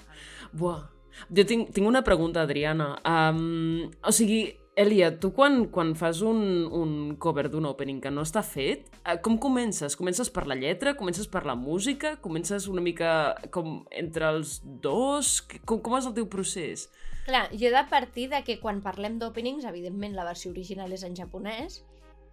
Buah. 0.57 0.83
Jo 1.31 1.45
tinc, 1.47 1.71
tinc 1.77 1.87
una 1.87 2.03
pregunta, 2.03 2.43
Adriana. 2.43 2.97
Um, 3.07 3.91
o 4.03 4.11
sigui, 4.11 4.49
Elia, 4.77 5.13
tu 5.23 5.31
quan, 5.31 5.69
quan 5.71 5.93
fas 5.95 6.19
un, 6.27 6.41
un 6.75 7.15
cover 7.23 7.47
d'un 7.51 7.69
opening 7.69 8.01
que 8.03 8.11
no 8.11 8.25
està 8.27 8.43
fet, 8.43 8.89
eh, 9.05 9.15
com 9.23 9.37
comences? 9.39 9.95
Comences 9.95 10.33
per 10.35 10.49
la 10.51 10.57
lletra? 10.59 10.97
Comences 10.99 11.29
per 11.31 11.45
la 11.47 11.55
música? 11.55 12.17
Comences 12.25 12.67
una 12.67 12.83
mica 12.83 13.13
com 13.55 13.85
entre 13.95 14.33
els 14.35 14.57
dos? 14.83 15.37
Com, 15.63 15.79
com 15.79 15.95
és 16.01 16.09
el 16.11 16.17
teu 16.17 16.27
procés? 16.31 16.89
Clar, 17.29 17.47
jo 17.55 17.69
he 17.69 17.75
de 17.75 17.85
partir 17.91 18.27
de 18.33 18.43
que 18.47 18.59
quan 18.63 18.83
parlem 18.83 19.21
d'openings, 19.23 19.67
evidentment 19.71 20.17
la 20.19 20.27
versió 20.27 20.51
original 20.51 20.91
és 20.93 21.07
en 21.07 21.15
japonès 21.15 21.85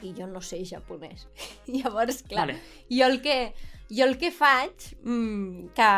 i 0.02 0.16
jo 0.18 0.26
no 0.26 0.42
sé 0.42 0.64
japonès. 0.66 1.28
Llavors, 1.70 2.24
clar, 2.26 2.48
vale. 2.48 2.58
jo 2.90 3.06
el 3.06 3.22
que 3.22 3.38
jo 3.92 4.08
el 4.08 4.18
que 4.18 4.32
faig, 4.32 4.96
mmm, 5.04 5.70
que, 5.78 5.92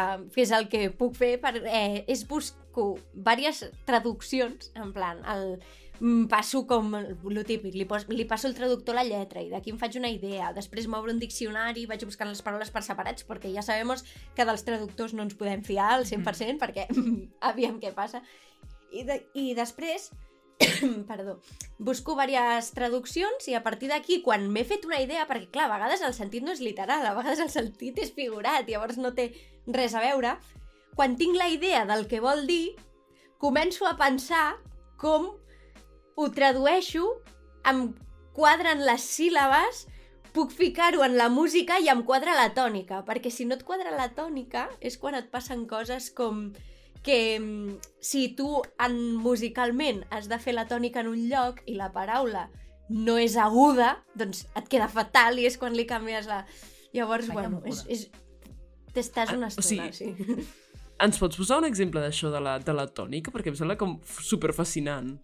és 0.43 0.51
el 0.51 0.67
que 0.67 0.89
puc 0.97 1.15
fer, 1.15 1.38
per, 1.39 1.55
eh, 1.63 2.03
és 2.09 2.25
buscar 2.27 2.97
diverses 3.13 3.69
traduccions, 3.85 4.71
en 4.81 4.91
plan, 4.95 5.19
el, 5.29 5.59
passo 6.29 6.63
com 6.67 6.95
el 6.97 7.43
típic, 7.45 7.75
li, 7.77 7.85
pos, 7.88 8.07
li 8.09 8.25
passo 8.27 8.50
el 8.50 8.55
traductor 8.57 8.97
la 8.97 9.05
lletra 9.07 9.43
i 9.43 9.50
d'aquí 9.51 9.71
em 9.71 9.77
faig 9.79 9.95
una 10.00 10.09
idea, 10.12 10.50
després 10.55 10.88
m'obro 10.89 11.13
un 11.13 11.21
diccionari 11.21 11.83
i 11.83 11.89
vaig 11.89 12.03
buscant 12.03 12.31
les 12.31 12.41
paraules 12.43 12.73
per 12.73 12.81
separats 12.83 13.27
perquè 13.27 13.53
ja 13.53 13.63
sabem 13.63 13.93
que 14.35 14.45
dels 14.47 14.65
traductors 14.65 15.13
no 15.13 15.23
ens 15.23 15.38
podem 15.38 15.63
fiar 15.63 15.93
al 15.93 16.05
100% 16.09 16.23
mm. 16.25 16.59
perquè 16.59 16.88
aviam 17.51 17.79
què 17.79 17.93
passa 17.95 18.23
i, 18.91 19.03
de, 19.07 19.21
i 19.33 19.53
després 19.57 20.09
perdó, 21.07 21.39
busco 21.77 22.15
diverses 22.15 22.71
traduccions 22.73 23.47
i 23.47 23.55
a 23.57 23.63
partir 23.63 23.89
d'aquí, 23.89 24.21
quan 24.21 24.50
m'he 24.51 24.63
fet 24.67 24.85
una 24.85 25.01
idea, 25.01 25.27
perquè 25.29 25.50
clar, 25.51 25.67
a 25.69 25.75
vegades 25.75 26.03
el 26.05 26.13
sentit 26.13 26.43
no 26.45 26.53
és 26.53 26.62
literal, 26.62 27.05
a 27.05 27.15
vegades 27.17 27.41
el 27.43 27.51
sentit 27.53 28.00
és 28.00 28.13
figurat, 28.13 28.67
llavors 28.69 29.00
no 29.01 29.13
té 29.13 29.31
res 29.67 29.95
a 29.95 30.03
veure, 30.03 30.38
quan 30.95 31.17
tinc 31.17 31.38
la 31.38 31.50
idea 31.50 31.85
del 31.89 32.07
que 32.07 32.21
vol 32.21 32.45
dir, 32.47 32.75
començo 33.41 33.88
a 33.89 33.97
pensar 34.00 34.55
com 35.01 35.33
ho 36.15 36.29
tradueixo, 36.32 37.05
em 37.70 37.89
quadren 38.36 38.84
les 38.86 39.05
síl·labes, 39.05 39.88
puc 40.34 40.51
ficar-ho 40.51 41.03
en 41.05 41.15
la 41.17 41.29
música 41.29 41.77
i 41.79 41.89
em 41.93 42.01
quadra 42.05 42.34
la 42.36 42.50
tònica, 42.58 43.03
perquè 43.05 43.29
si 43.32 43.46
no 43.46 43.55
et 43.55 43.65
quadra 43.65 43.93
la 43.93 44.10
tònica 44.17 44.67
és 44.82 44.98
quan 44.98 45.15
et 45.15 45.29
passen 45.34 45.67
coses 45.70 46.10
com 46.15 46.48
que 47.03 47.38
mm, 47.38 47.77
si 48.01 48.29
tu 48.34 48.63
en 48.82 48.98
musicalment 49.22 50.01
has 50.10 50.29
de 50.32 50.39
fer 50.41 50.55
la 50.55 50.65
tònica 50.65 51.03
en 51.03 51.12
un 51.12 51.27
lloc 51.29 51.62
i 51.70 51.75
la 51.77 51.91
paraula 51.93 52.48
no 52.89 53.17
és 53.20 53.38
aguda, 53.38 53.98
doncs 54.17 54.46
et 54.58 54.67
queda 54.72 54.89
fatal 54.91 55.39
i 55.39 55.48
és 55.50 55.58
quan 55.60 55.75
li 55.77 55.86
canvies 55.89 56.27
la... 56.29 56.43
Llavors, 56.93 57.29
Ai, 57.32 57.38
bueno, 57.38 57.62
és, 57.65 57.79
és... 57.89 58.03
t'estàs 58.93 59.32
una 59.34 59.50
estona, 59.50 59.88
o 59.89 59.93
sigui, 59.93 59.93
sí. 59.98 60.43
Ens 61.03 61.17
pots 61.17 61.39
posar 61.39 61.58
un 61.63 61.65
exemple 61.65 62.03
d'això 62.03 62.29
de, 62.32 62.39
la, 62.43 62.60
de 62.62 62.75
la 62.75 62.86
tònica? 62.86 63.34
Perquè 63.34 63.50
em 63.50 63.58
sembla 63.58 63.75
com 63.79 63.96
superfascinant. 64.22 65.15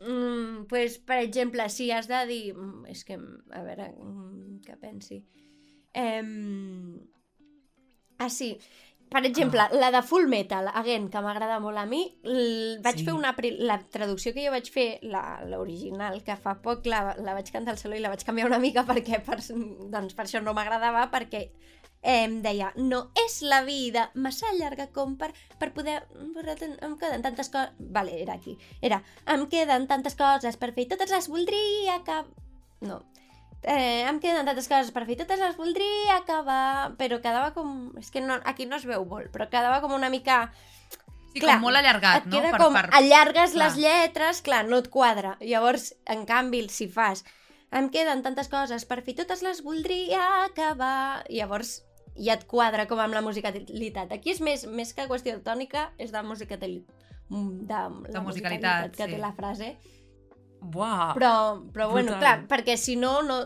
Mm, 0.00 0.64
pues, 0.68 0.98
per 0.98 1.18
exemple, 1.22 1.68
si 1.70 1.90
has 1.90 2.08
de 2.10 2.24
dir... 2.26 2.54
Mm, 2.54 2.86
és 2.92 3.04
que, 3.04 3.18
a 3.18 3.62
veure, 3.66 3.92
mm, 3.94 4.60
que 4.66 4.76
pensi... 4.80 5.22
Eh, 5.94 6.22
ah, 8.18 8.30
sí. 8.30 8.54
Per 9.14 9.22
exemple, 9.26 9.60
ah. 9.60 9.68
la 9.72 9.92
de 9.94 10.02
Full 10.02 10.26
Metal, 10.26 10.68
again, 10.74 11.06
que 11.12 11.20
m'agrada 11.22 11.60
molt 11.62 11.78
a 11.78 11.84
mi, 11.86 12.02
vaig 12.82 12.98
sí. 12.98 13.04
fer 13.06 13.14
una... 13.14 13.34
La 13.62 13.78
traducció 13.92 14.32
que 14.34 14.42
jo 14.42 14.54
vaig 14.54 14.70
fer, 14.74 14.88
l'original, 15.04 16.18
que 16.26 16.34
fa 16.40 16.56
poc 16.64 16.88
la, 16.90 17.04
la 17.22 17.36
vaig 17.36 17.52
cantar 17.54 17.76
al 17.76 17.78
saló 17.78 17.94
i 17.94 18.02
la 18.02 18.10
vaig 18.10 18.24
canviar 18.26 18.48
una 18.50 18.58
mica 18.62 18.82
perquè 18.88 19.20
per, 19.22 19.38
doncs 19.92 20.18
per 20.18 20.26
això 20.26 20.42
no 20.42 20.56
m'agradava, 20.56 21.06
perquè 21.14 21.46
em 22.04 22.42
deia, 22.44 22.68
no 22.76 23.08
és 23.16 23.38
la 23.42 23.62
vida 23.64 24.10
massa 24.14 24.52
llarga 24.58 24.90
com 24.92 25.16
per, 25.16 25.30
per 25.58 25.70
poder... 25.72 26.02
Em 26.12 26.96
queden 27.00 27.24
tantes 27.24 27.48
coses... 27.48 27.72
Vale, 27.78 28.18
era 28.20 28.36
aquí. 28.36 28.58
Era, 28.84 29.00
em 29.32 29.46
queden 29.48 29.88
tantes 29.88 30.16
coses 30.18 30.58
per 30.60 30.74
fer 30.76 30.84
totes 30.90 31.10
les 31.14 31.28
voldria 31.32 31.96
acabar... 31.96 32.28
No. 32.84 33.00
Eh, 33.64 34.04
em 34.04 34.18
queden 34.20 34.44
tantes 34.44 34.68
coses 34.68 34.92
per 34.92 35.06
fer 35.08 35.16
totes 35.22 35.40
les 35.40 35.56
voldria 35.56 36.18
acabar... 36.18 36.92
Però 37.00 37.22
quedava 37.24 37.54
com... 37.56 37.94
És 38.00 38.12
que 38.12 38.20
no, 38.20 38.36
aquí 38.44 38.68
no 38.68 38.76
es 38.76 38.84
veu 38.88 39.08
molt, 39.08 39.32
però 39.32 39.48
quedava 39.48 39.80
com 39.80 39.96
una 39.96 40.12
mica... 40.12 40.50
Sí, 41.32 41.40
clar, 41.40 41.56
com 41.56 41.70
molt 41.70 41.80
allargat, 41.80 42.28
no? 42.28 42.36
Et 42.36 42.44
queda 42.44 42.52
per, 42.52 42.60
com, 42.60 42.76
per... 42.76 42.84
allargues 43.00 43.56
clar. 43.56 43.64
les 43.64 43.80
lletres, 43.80 44.44
clar, 44.44 44.60
no 44.68 44.84
et 44.84 44.92
quadra. 44.92 45.38
Llavors, 45.40 45.94
en 46.04 46.28
canvi, 46.28 46.66
si 46.70 46.86
fas 46.92 47.24
em 47.74 47.88
queden 47.90 48.22
tantes 48.22 48.46
coses 48.52 48.84
per 48.86 49.00
fer, 49.02 49.16
totes 49.18 49.42
les 49.42 49.64
voldria 49.66 50.20
acabar... 50.44 51.24
Llavors, 51.26 51.80
i 52.16 52.30
et 52.30 52.46
quadra 52.50 52.86
com 52.90 53.00
amb 53.02 53.16
la 53.16 53.22
musicalitat. 53.24 54.12
Aquí 54.14 54.34
és 54.34 54.40
més, 54.44 54.66
més 54.70 54.94
que 54.94 55.08
qüestió 55.10 55.36
tònica, 55.44 55.90
és 55.98 56.14
de 56.14 56.22
musicalitat, 56.22 57.04
mm, 57.28 57.66
de, 57.68 57.82
la 58.06 58.14
de 58.18 58.24
musicalitat 58.24 58.96
que 58.96 59.04
sí. 59.04 59.12
té 59.16 59.20
la 59.20 59.34
frase. 59.34 59.74
Buah, 60.64 61.12
però, 61.12 61.60
però 61.74 61.90
bueno, 61.90 62.14
clar, 62.16 62.46
perquè 62.48 62.78
si 62.80 62.94
no, 62.96 63.18
no 63.22 63.42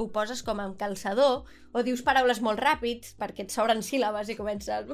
ho 0.00 0.06
poses 0.14 0.40
com 0.42 0.62
en 0.64 0.72
calçador 0.80 1.42
o 1.76 1.82
dius 1.84 2.00
paraules 2.06 2.40
molt 2.40 2.62
ràpids 2.62 3.18
perquè 3.20 3.44
et 3.44 3.52
sobren 3.52 3.82
síl·labes 3.84 4.30
i 4.32 4.36
comences... 4.38 4.88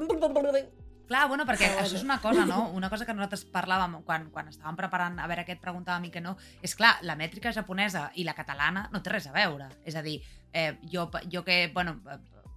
Clar, 1.11 1.25
bueno, 1.27 1.43
perquè 1.43 1.67
bueno. 1.67 1.83
això 1.83 1.97
és 1.97 2.03
una 2.03 2.17
cosa, 2.23 2.45
no? 2.47 2.69
Una 2.75 2.89
cosa 2.89 3.03
que 3.07 3.11
nosaltres 3.15 3.45
parlàvem 3.51 3.97
quan, 4.07 4.29
quan 4.31 4.47
estàvem 4.47 4.77
preparant, 4.79 5.17
a 5.19 5.25
veure 5.27 5.43
què 5.47 5.57
et 5.57 5.63
preguntava 5.63 5.97
a 5.99 6.03
mi 6.03 6.11
que 6.11 6.21
no, 6.23 6.37
és 6.63 6.75
clar, 6.79 6.93
la 7.03 7.17
mètrica 7.19 7.51
japonesa 7.55 8.05
i 8.15 8.23
la 8.23 8.35
catalana 8.35 8.85
no 8.93 9.01
té 9.03 9.11
res 9.11 9.27
a 9.27 9.33
veure. 9.35 9.67
És 9.83 9.97
a 9.99 10.03
dir, 10.05 10.21
eh, 10.53 10.77
jo, 10.93 11.09
jo 11.33 11.43
que, 11.43 11.65
bueno, 11.75 11.97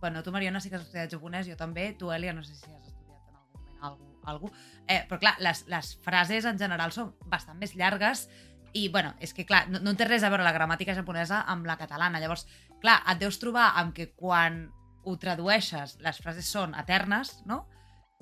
Bueno, 0.00 0.22
tu, 0.22 0.32
Mariona, 0.32 0.60
sí 0.60 0.68
que 0.70 0.76
has 0.76 0.82
estudiat 0.84 1.12
japonès, 1.12 1.46
jo 1.48 1.56
també. 1.56 1.92
Tu, 1.98 2.10
Elia, 2.12 2.32
no 2.36 2.42
sé 2.44 2.54
si 2.54 2.64
has 2.70 2.88
estudiat 2.90 3.28
en 3.28 3.36
algun 3.36 3.62
moment 3.62 3.84
algú, 3.88 4.10
algú. 4.24 4.50
Eh, 4.86 5.02
però, 5.08 5.18
clar, 5.22 5.34
les, 5.40 5.64
les 5.70 5.94
frases 6.04 6.44
en 6.50 6.58
general 6.60 6.92
són 6.92 7.14
bastant 7.26 7.58
més 7.60 7.74
llargues 7.76 8.26
i, 8.74 8.88
bueno, 8.90 9.14
és 9.22 9.32
que, 9.32 9.46
clar, 9.46 9.68
no, 9.70 9.78
no 9.80 9.94
té 9.96 10.04
res 10.08 10.24
a 10.26 10.30
veure 10.32 10.44
la 10.44 10.52
gramàtica 10.52 10.94
japonesa 10.96 11.44
amb 11.48 11.66
la 11.68 11.76
catalana. 11.80 12.20
Llavors, 12.20 12.46
clar, 12.82 12.98
et 13.12 13.20
deus 13.22 13.38
trobar 13.40 13.70
amb 13.80 13.94
que 13.96 14.10
quan 14.12 14.66
ho 15.04 15.16
tradueixes 15.20 15.98
les 16.00 16.18
frases 16.20 16.48
són 16.48 16.74
eternes, 16.80 17.38
no? 17.46 17.66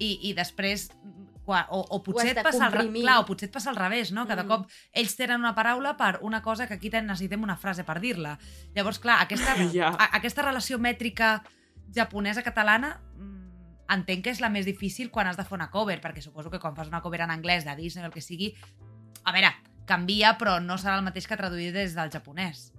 I, 0.02 0.17
i 0.29 0.33
després 0.35 0.88
quan, 1.47 1.67
o, 1.71 1.79
o 1.95 1.99
potser 2.02 2.33
et 2.33 2.41
passa 2.43 2.67
al, 2.67 2.75
clar, 2.95 3.17
o 3.23 3.26
potser 3.26 3.49
et 3.49 3.52
passa 3.55 3.71
al 3.71 3.76
revés, 3.79 4.11
no? 4.14 4.25
Cada 4.26 4.43
Mm. 4.45 4.49
cop 4.49 4.71
ells 4.99 5.14
tenen 5.19 5.41
una 5.41 5.55
paraula 5.55 5.97
per 5.97 6.19
una 6.23 6.41
cosa 6.43 6.67
que 6.67 6.75
aquí 6.75 6.91
necessitem 6.91 7.43
una 7.43 7.57
frase 7.57 7.85
per 7.85 8.00
dir-la. 8.00 8.37
Llavors, 8.75 8.99
clar, 8.99 9.21
aquesta, 9.23 9.55
Ja. 9.75 9.88
a, 9.95 10.11
aquesta 10.19 10.43
relació 10.43 10.79
mètrica 10.79 11.43
japonesa-catalana 11.94 12.94
mm, 13.16 13.42
entenc 13.96 14.25
que 14.26 14.34
és 14.34 14.40
la 14.40 14.50
més 14.52 14.68
difícil 14.68 15.11
quan 15.11 15.28
has 15.28 15.38
de 15.38 15.44
fer 15.49 15.56
una 15.58 15.70
cover, 15.70 16.00
perquè 16.00 16.25
suposo 16.25 16.50
que 16.50 16.61
quan 16.62 16.76
fas 16.76 16.88
una 16.92 17.02
cover 17.04 17.22
en 17.25 17.34
anglès 17.34 17.66
de 17.68 17.76
Disney 17.76 18.04
o 18.04 18.08
el 18.08 18.14
que 18.14 18.25
sigui, 18.25 18.54
a 19.25 19.34
veure, 19.34 19.52
canvia, 19.87 20.37
però 20.38 20.58
no 20.62 20.78
serà 20.78 20.96
el 20.99 21.06
mateix 21.06 21.28
que 21.28 21.38
traduir 21.38 21.72
des 21.75 21.96
del 21.99 22.12
japonès. 22.12 22.70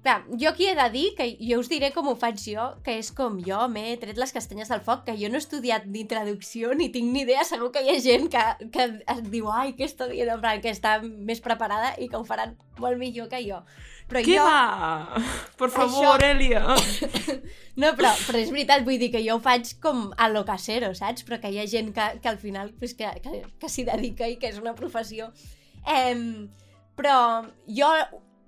Clar, 0.00 0.24
jo 0.40 0.48
aquí 0.48 0.64
he 0.66 0.74
de 0.74 0.86
dir 0.88 1.08
que 1.12 1.26
jo 1.36 1.58
us 1.60 1.68
diré 1.68 1.90
com 1.92 2.06
ho 2.08 2.14
faig 2.16 2.38
jo, 2.40 2.70
que 2.84 2.94
és 2.96 3.10
com 3.12 3.34
jo 3.44 3.58
m'he 3.68 3.98
tret 4.00 4.16
les 4.16 4.32
castanyes 4.32 4.70
del 4.72 4.80
foc, 4.80 5.02
que 5.04 5.16
jo 5.20 5.28
no 5.28 5.36
he 5.36 5.42
estudiat 5.44 5.84
ni 5.84 6.06
traducció 6.08 6.72
ni 6.72 6.88
tinc 6.94 7.12
ni 7.12 7.26
idea, 7.26 7.44
segur 7.44 7.68
que 7.74 7.82
hi 7.84 7.90
ha 7.92 7.98
gent 8.00 8.30
que, 8.32 8.44
que 8.72 8.86
es 8.96 9.20
diu 9.28 9.50
ai, 9.52 9.74
què 9.76 9.84
està 9.84 10.08
dient, 10.08 10.32
en 10.32 10.64
que 10.64 10.72
està 10.72 10.94
més 11.04 11.44
preparada 11.44 11.92
i 12.00 12.08
que 12.08 12.16
ho 12.16 12.24
faran 12.24 12.56
molt 12.80 12.96
millor 12.96 13.28
que 13.28 13.42
jo. 13.44 13.60
Però 14.10 14.22
Què 14.26 14.36
jo... 14.36 14.44
va? 14.44 15.22
Per 15.58 15.68
favor, 15.70 16.18
Això- 16.18 16.30
Elia. 16.34 16.64
No, 17.80 17.94
però, 17.96 18.10
però 18.26 18.36
és 18.42 18.50
veritat, 18.52 18.82
vull 18.84 18.98
dir 19.00 19.08
que 19.12 19.22
jo 19.24 19.38
ho 19.38 19.40
faig 19.40 19.70
com 19.80 20.10
a 20.20 20.26
lo 20.28 20.42
casero, 20.44 20.90
saps? 20.98 21.22
Però 21.24 21.38
que 21.40 21.48
hi 21.48 21.60
ha 21.62 21.68
gent 21.70 21.94
que, 21.96 22.08
que 22.20 22.28
al 22.28 22.36
final 22.42 22.74
pues, 22.76 22.92
que, 22.98 23.08
que, 23.24 23.38
que 23.62 23.70
s'hi 23.72 23.86
dedica 23.88 24.26
i 24.28 24.34
que 24.42 24.50
és 24.50 24.58
una 24.60 24.74
professió. 24.76 25.30
Eh, 25.88 26.48
però 26.98 27.14
jo, 27.70 27.88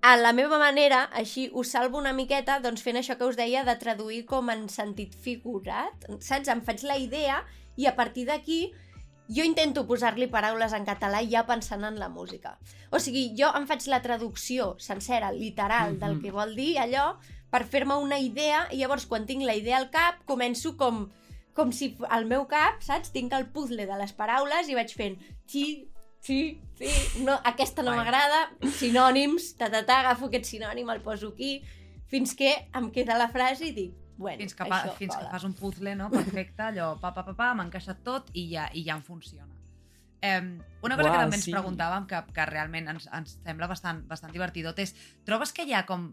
a 0.03 0.17
la 0.19 0.35
meva 0.37 0.59
manera, 0.61 1.05
així, 1.17 1.47
us 1.55 1.71
salvo 1.73 2.03
una 2.03 2.13
miqueta 2.13 2.59
doncs 2.61 2.83
fent 2.85 2.99
això 3.01 3.17
que 3.17 3.31
us 3.31 3.39
deia 3.39 3.63
de 3.65 3.77
traduir 3.81 4.25
com 4.29 4.51
en 4.53 4.67
sentit 4.69 5.15
figurat, 5.15 6.11
saps? 6.21 6.51
Em 6.53 6.61
faig 6.67 6.83
la 6.85 6.99
idea 7.01 7.41
i 7.79 7.87
a 7.89 7.95
partir 7.97 8.27
d'aquí 8.29 8.67
jo 9.29 9.45
intento 9.45 9.87
posar-li 9.87 10.27
paraules 10.29 10.73
en 10.73 10.85
català 10.85 11.23
ja 11.29 11.47
pensant 11.47 11.85
en 11.85 11.99
la 11.99 12.09
música. 12.09 12.59
O 12.91 12.99
sigui, 12.99 13.35
jo 13.39 13.49
em 13.57 13.67
faig 13.67 13.87
la 13.89 14.03
traducció 14.03 14.75
sencera, 14.79 15.33
literal, 15.33 15.99
del 15.99 16.17
Mhm. 16.17 16.23
que 16.23 16.31
vol 16.33 16.55
dir 16.57 16.77
allò, 16.79 17.17
per 17.51 17.65
fer-me 17.65 17.97
una 17.97 18.19
idea, 18.19 18.67
i 18.71 18.79
llavors 18.79 19.07
quan 19.07 19.27
tinc 19.27 19.43
la 19.43 19.55
idea 19.55 19.77
al 19.79 19.91
cap, 19.91 20.25
començo 20.27 20.77
com, 20.77 21.11
com 21.55 21.71
si 21.73 21.97
al 22.09 22.25
meu 22.25 22.47
cap, 22.49 22.81
saps? 22.81 23.13
Tinc 23.13 23.33
el 23.33 23.47
puzzle 23.47 23.87
de 23.87 23.97
les 23.99 24.13
paraules 24.13 24.69
i 24.69 24.75
vaig 24.75 24.93
fent 24.95 25.19
sí, 25.47 25.89
sí, 26.21 26.61
sí, 26.79 26.89
no, 27.25 27.39
aquesta 27.45 27.83
no 27.83 27.91
m'agrada, 27.95 28.51
sinònims, 28.79 29.57
ta, 29.59 29.69
ta, 29.71 29.85
ta, 29.85 30.01
agafo 30.01 30.27
aquest 30.27 30.45
sinònim, 30.47 30.89
el 30.91 31.01
poso 31.03 31.29
aquí, 31.29 31.63
fins 32.09 32.35
que 32.35 32.69
em 32.75 32.91
queda 32.91 33.19
la 33.19 33.29
frase 33.29 33.67
i 33.67 33.73
dic, 33.73 33.95
bueno, 34.17 34.39
Fins 34.43 34.55
que, 34.55 34.67
fa, 34.69 34.83
això 34.83 34.95
fins 34.99 35.17
que 35.17 35.31
fas 35.31 35.45
un 35.49 35.57
puzzle, 35.59 35.97
no? 35.99 36.11
Perfecte, 36.13 36.69
allò, 36.71 36.93
pa, 37.01 37.13
pa, 37.15 37.25
pa, 37.27 37.35
pa, 37.39 37.51
m'encaixa 37.59 37.97
tot 38.05 38.31
i 38.35 38.49
ja, 38.53 38.69
i 38.75 38.85
ja 38.87 38.97
em 38.99 39.03
funciona. 39.07 39.51
Eh, 40.23 40.39
una 40.83 40.97
cosa 40.97 41.09
Uau, 41.09 41.17
que 41.17 41.23
també 41.25 41.39
ens 41.41 41.49
sí. 41.49 41.55
preguntàvem, 41.55 42.07
que, 42.11 42.21
que 42.37 42.47
realment 42.47 42.93
ens, 42.95 43.09
ens 43.11 43.39
sembla 43.43 43.67
bastant, 43.71 44.05
bastant 44.09 44.35
divertidot, 44.35 44.79
és 44.79 44.95
trobes 45.27 45.51
que 45.55 45.67
hi 45.67 45.75
ha 45.75 45.83
com 45.89 46.13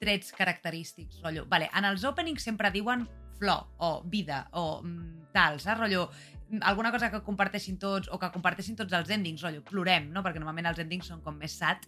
trets 0.00 0.32
característics, 0.32 1.20
rotllo? 1.20 1.44
Vale, 1.50 1.68
en 1.76 1.86
els 1.90 2.06
openings 2.08 2.46
sempre 2.48 2.72
diuen 2.72 3.04
flor, 3.40 3.66
o 3.78 4.02
vida, 4.08 4.46
o 4.56 4.80
mm, 4.82 5.32
tal, 5.34 5.60
saps? 5.60 5.80
Rotllo, 5.82 6.06
mm, 6.48 6.62
alguna 6.72 6.92
cosa 6.92 7.10
que 7.12 7.20
comparteixin 7.24 7.78
tots, 7.78 8.08
o 8.08 8.18
que 8.18 8.32
comparteixin 8.32 8.76
tots 8.80 8.96
els 8.96 9.12
endings, 9.12 9.44
rotllo, 9.44 9.64
plorem, 9.68 10.08
no? 10.14 10.24
Perquè 10.24 10.40
normalment 10.40 10.72
els 10.72 10.80
endings 10.80 11.12
són 11.12 11.20
com 11.24 11.36
més 11.36 11.56
sad, 11.60 11.84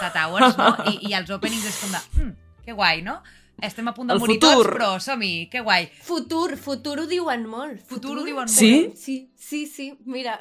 sad 0.00 0.18
hours, 0.24 0.58
no? 0.58 0.72
I, 0.90 0.98
i 1.10 1.14
els 1.18 1.30
openings 1.30 1.70
és 1.70 1.78
com 1.82 1.94
de, 1.94 2.02
mm, 2.18 2.51
que 2.64 2.72
guai, 2.72 3.02
no? 3.02 3.20
Estem 3.62 3.86
a 3.86 3.92
punt 3.94 4.08
de 4.08 4.14
El 4.14 4.18
morir 4.18 4.38
futur. 4.40 4.50
tots, 4.64 4.70
però 4.74 4.88
som-hi, 5.00 5.48
que 5.52 5.60
guai. 5.62 5.84
Futur, 6.02 6.56
futur 6.58 6.96
ho 7.00 7.06
diuen 7.06 7.44
molt. 7.46 7.82
Futur 7.86 8.16
ho 8.18 8.24
diuen 8.26 8.48
Sí? 8.48 8.70
molt. 8.88 8.96
Sí, 8.98 9.16
sí, 9.36 9.66
sí. 9.66 9.90
Mira, 10.04 10.38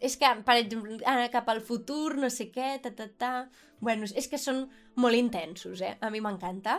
és 0.00 0.16
que, 0.16 0.30
per 0.46 0.56
exemple, 0.62 1.00
anar 1.04 1.30
cap 1.34 1.48
al 1.52 1.60
futur, 1.60 2.16
no 2.16 2.30
sé 2.30 2.50
què, 2.52 2.78
ta, 2.80 2.94
ta, 2.94 3.08
ta... 3.18 3.32
Bueno, 3.80 4.06
és 4.16 4.28
que 4.28 4.38
són 4.40 4.62
molt 4.96 5.14
intensos, 5.18 5.82
eh? 5.84 5.96
A 6.00 6.08
mi 6.10 6.20
m'encanta. 6.24 6.78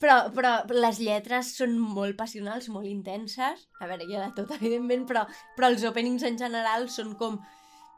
Però, 0.00 0.32
però 0.32 0.64
les 0.72 0.98
lletres 0.98 1.52
són 1.60 1.76
molt 1.78 2.16
passionals, 2.16 2.68
molt 2.72 2.88
intenses. 2.88 3.68
A 3.78 3.86
veure, 3.86 4.06
hi 4.08 4.16
ha 4.16 4.24
de 4.26 4.32
tot, 4.34 4.50
evidentment, 4.58 5.06
però, 5.06 5.26
però 5.54 5.68
els 5.70 5.84
openings 5.84 6.24
en 6.26 6.38
general 6.40 6.88
són 6.88 7.14
com 7.20 7.36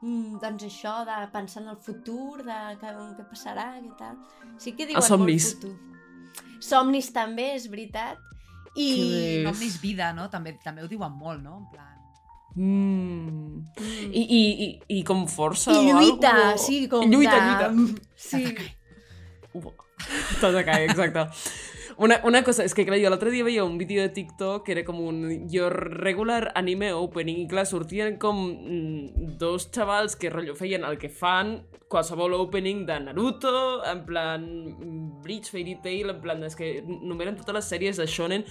mm, 0.02 0.40
doncs 0.42 0.66
això, 0.68 0.98
de 1.06 1.16
pensar 1.32 1.62
en 1.62 1.68
el 1.72 1.78
futur, 1.78 2.42
de 2.44 2.58
què, 2.82 2.92
què 3.16 3.28
passarà, 3.30 3.70
què 3.80 3.94
tal. 3.96 4.18
Sí 4.58 4.74
que 4.76 4.84
diuen 4.90 5.00
molt 5.00 5.48
futur. 5.48 5.72
Somnis 6.62 7.10
també, 7.14 7.52
és 7.56 7.66
veritat. 7.70 8.20
I... 8.78 9.44
Somnis 9.48 9.80
vida, 9.82 10.12
no? 10.16 10.28
També, 10.32 10.54
també 10.64 10.84
ho 10.84 10.90
diuen 10.90 11.12
molt, 11.18 11.42
no? 11.42 11.58
En 11.60 11.66
plan... 11.72 11.88
Mm. 12.52 13.62
Mm. 13.80 14.10
I, 14.12 14.22
i, 14.22 14.40
i, 14.64 14.98
I 14.98 15.02
com 15.08 15.24
força 15.30 15.72
I 15.72 15.88
o 15.88 16.00
lluita, 16.00 16.32
algo? 16.36 16.58
sí, 16.60 16.82
com 16.88 17.06
Lluita, 17.08 17.38
de... 17.38 17.72
lluita. 17.72 18.02
Sí. 18.16 18.44
Ua. 19.56 19.72
Tatakai, 20.40 20.84
exacte. 20.90 21.26
Una, 21.98 22.20
una 22.24 22.42
cosa, 22.44 22.64
és 22.64 22.74
que 22.74 22.84
clar, 22.88 22.98
jo 23.02 23.10
l'altre 23.12 23.30
dia 23.30 23.44
veia 23.44 23.64
un 23.64 23.76
vídeo 23.78 24.02
de 24.02 24.08
TikTok 24.14 24.64
que 24.66 24.72
era 24.72 24.84
com 24.84 25.00
un 25.00 25.48
your 25.52 25.72
regular 26.02 26.52
anime 26.54 26.92
opening 26.92 27.42
i 27.44 27.48
clar, 27.50 27.66
sortien 27.66 28.16
com 28.22 28.46
mm, 28.48 29.36
dos 29.38 29.68
xavals 29.74 30.16
que 30.16 30.30
rotllo 30.30 30.54
feien 30.58 30.84
el 30.88 30.98
que 30.98 31.08
fan 31.12 31.60
qualsevol 31.92 32.32
opening 32.38 32.86
de 32.88 32.94
Naruto, 33.04 33.84
en 33.84 33.98
plan 34.06 34.40
mm, 34.42 35.20
Bleach, 35.22 35.50
Fairy 35.52 35.74
Tail, 35.84 36.08
en 36.08 36.20
plan, 36.22 36.40
és 36.48 36.56
que 36.56 36.70
numeren 36.88 37.36
totes 37.36 37.52
les 37.58 37.66
sèries 37.68 37.98
de 38.00 38.06
shonen, 38.08 38.46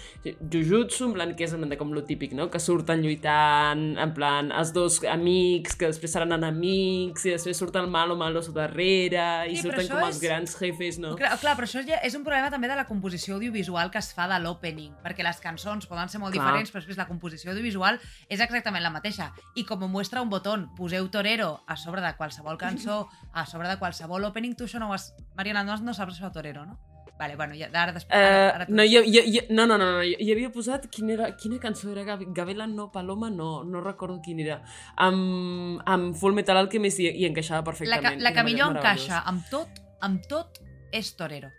Jujutsu, 0.54 1.08
en 1.10 1.15
plan, 1.15 1.32
que 1.36 1.47
és 1.47 1.56
en 1.56 1.63
plan, 1.63 1.71
de 1.73 1.77
com 1.80 1.89
lo 1.91 2.04
típic, 2.06 2.36
no? 2.38 2.45
Que 2.54 2.62
surten 2.62 3.01
lluitant, 3.01 3.82
en 3.99 4.13
plan, 4.13 4.51
els 4.54 4.69
dos 4.75 4.99
amics, 5.10 5.73
que 5.75 5.89
després 5.89 6.13
seran 6.13 6.36
enemics, 6.38 7.25
i 7.25 7.34
després 7.34 7.58
surt 7.58 7.75
el 7.82 7.89
malo 7.89 8.15
malo 8.19 8.43
darrere, 8.54 9.49
i 9.49 9.56
Sí, 9.58 9.63
surten 9.65 9.88
com 9.89 10.04
és- 10.06 10.08
els 10.12 10.21
grans 10.21 10.56
jefes, 10.62 10.99
no? 11.01 11.15
Clar, 11.17 11.34
clar, 11.41 11.56
però 11.58 11.65
això 11.65 11.82
ja 11.88 11.97
és 12.06 12.13
un 12.15 12.23
problema 12.23 12.51
també 12.54 12.67
de 12.69 12.75
la 12.77 12.86
composició 12.86 13.30
audiovisual 13.35 13.91
que 13.91 13.99
es 13.99 14.13
fa 14.13 14.27
de 14.27 14.37
l'opening, 14.43 14.93
perquè 15.03 15.23
les 15.23 15.39
cançons 15.43 15.87
poden 15.87 16.09
ser 16.09 16.19
molt 16.19 16.33
Clar. 16.33 16.45
diferents, 16.45 16.71
però 16.71 16.81
després 16.81 16.97
la 16.99 17.07
composició 17.07 17.51
audiovisual 17.51 17.99
és 18.27 18.39
exactament 18.39 18.83
la 18.83 18.91
mateixa. 18.93 19.31
I 19.55 19.65
com 19.65 19.83
ho 19.83 19.87
muestra 19.87 20.21
un 20.21 20.29
botó, 20.29 20.57
poseu 20.77 21.09
torero 21.09 21.63
a 21.67 21.77
sobre 21.77 22.01
de 22.01 22.13
qualsevol 22.17 22.57
cançó, 22.57 23.07
a 23.33 23.45
sobre 23.45 23.67
de 23.69 23.77
qualsevol 23.79 24.23
opening, 24.25 24.55
tu 24.55 24.65
això 24.65 24.79
no 24.79 24.89
ho 24.89 24.93
has... 24.93 25.13
Mariana, 25.35 25.63
no, 25.63 25.77
no 25.77 25.93
saps 25.93 26.15
això 26.17 26.29
de 26.29 26.33
torero, 26.39 26.65
no? 26.65 26.79
Vale, 27.21 27.35
bueno, 27.35 27.53
ja, 27.53 27.67
ara 27.69 27.93
després... 27.93 28.09
Ara, 28.17 28.29
Uh, 28.31 28.55
ara 28.55 28.65
tu- 28.65 28.73
no, 28.73 28.83
jo, 28.83 29.03
jo, 29.05 29.21
jo, 29.29 29.41
no, 29.53 29.67
no, 29.67 29.77
no, 29.77 29.91
no, 29.91 30.01
jo, 30.01 30.33
havia 30.33 30.49
posat 30.49 30.87
quina, 30.89 31.13
era, 31.13 31.27
quina 31.37 31.59
cançó 31.61 31.91
era 31.91 32.01
Gav 32.03 32.23
Gavela 32.33 32.65
no 32.65 32.87
Paloma, 32.91 33.29
no, 33.29 33.63
no 33.63 33.79
recordo 33.79 34.17
quina 34.25 34.41
era. 34.41 34.57
Amb, 34.97 35.83
amb 35.85 36.15
Full 36.17 36.33
Metal 36.33 36.57
Alchemist 36.57 36.97
i, 36.99 37.11
i 37.21 37.27
encaixava 37.29 37.61
la, 37.61 37.67
perfectament. 37.69 38.17
que, 38.17 38.23
la 38.25 38.33
que 38.33 38.43
millor 38.47 38.73
encaixa 38.73 39.21
amb 39.29 39.45
tot, 39.53 39.83
amb 40.01 40.25
tot, 40.25 40.63
és 40.91 41.13
torero. 41.15 41.51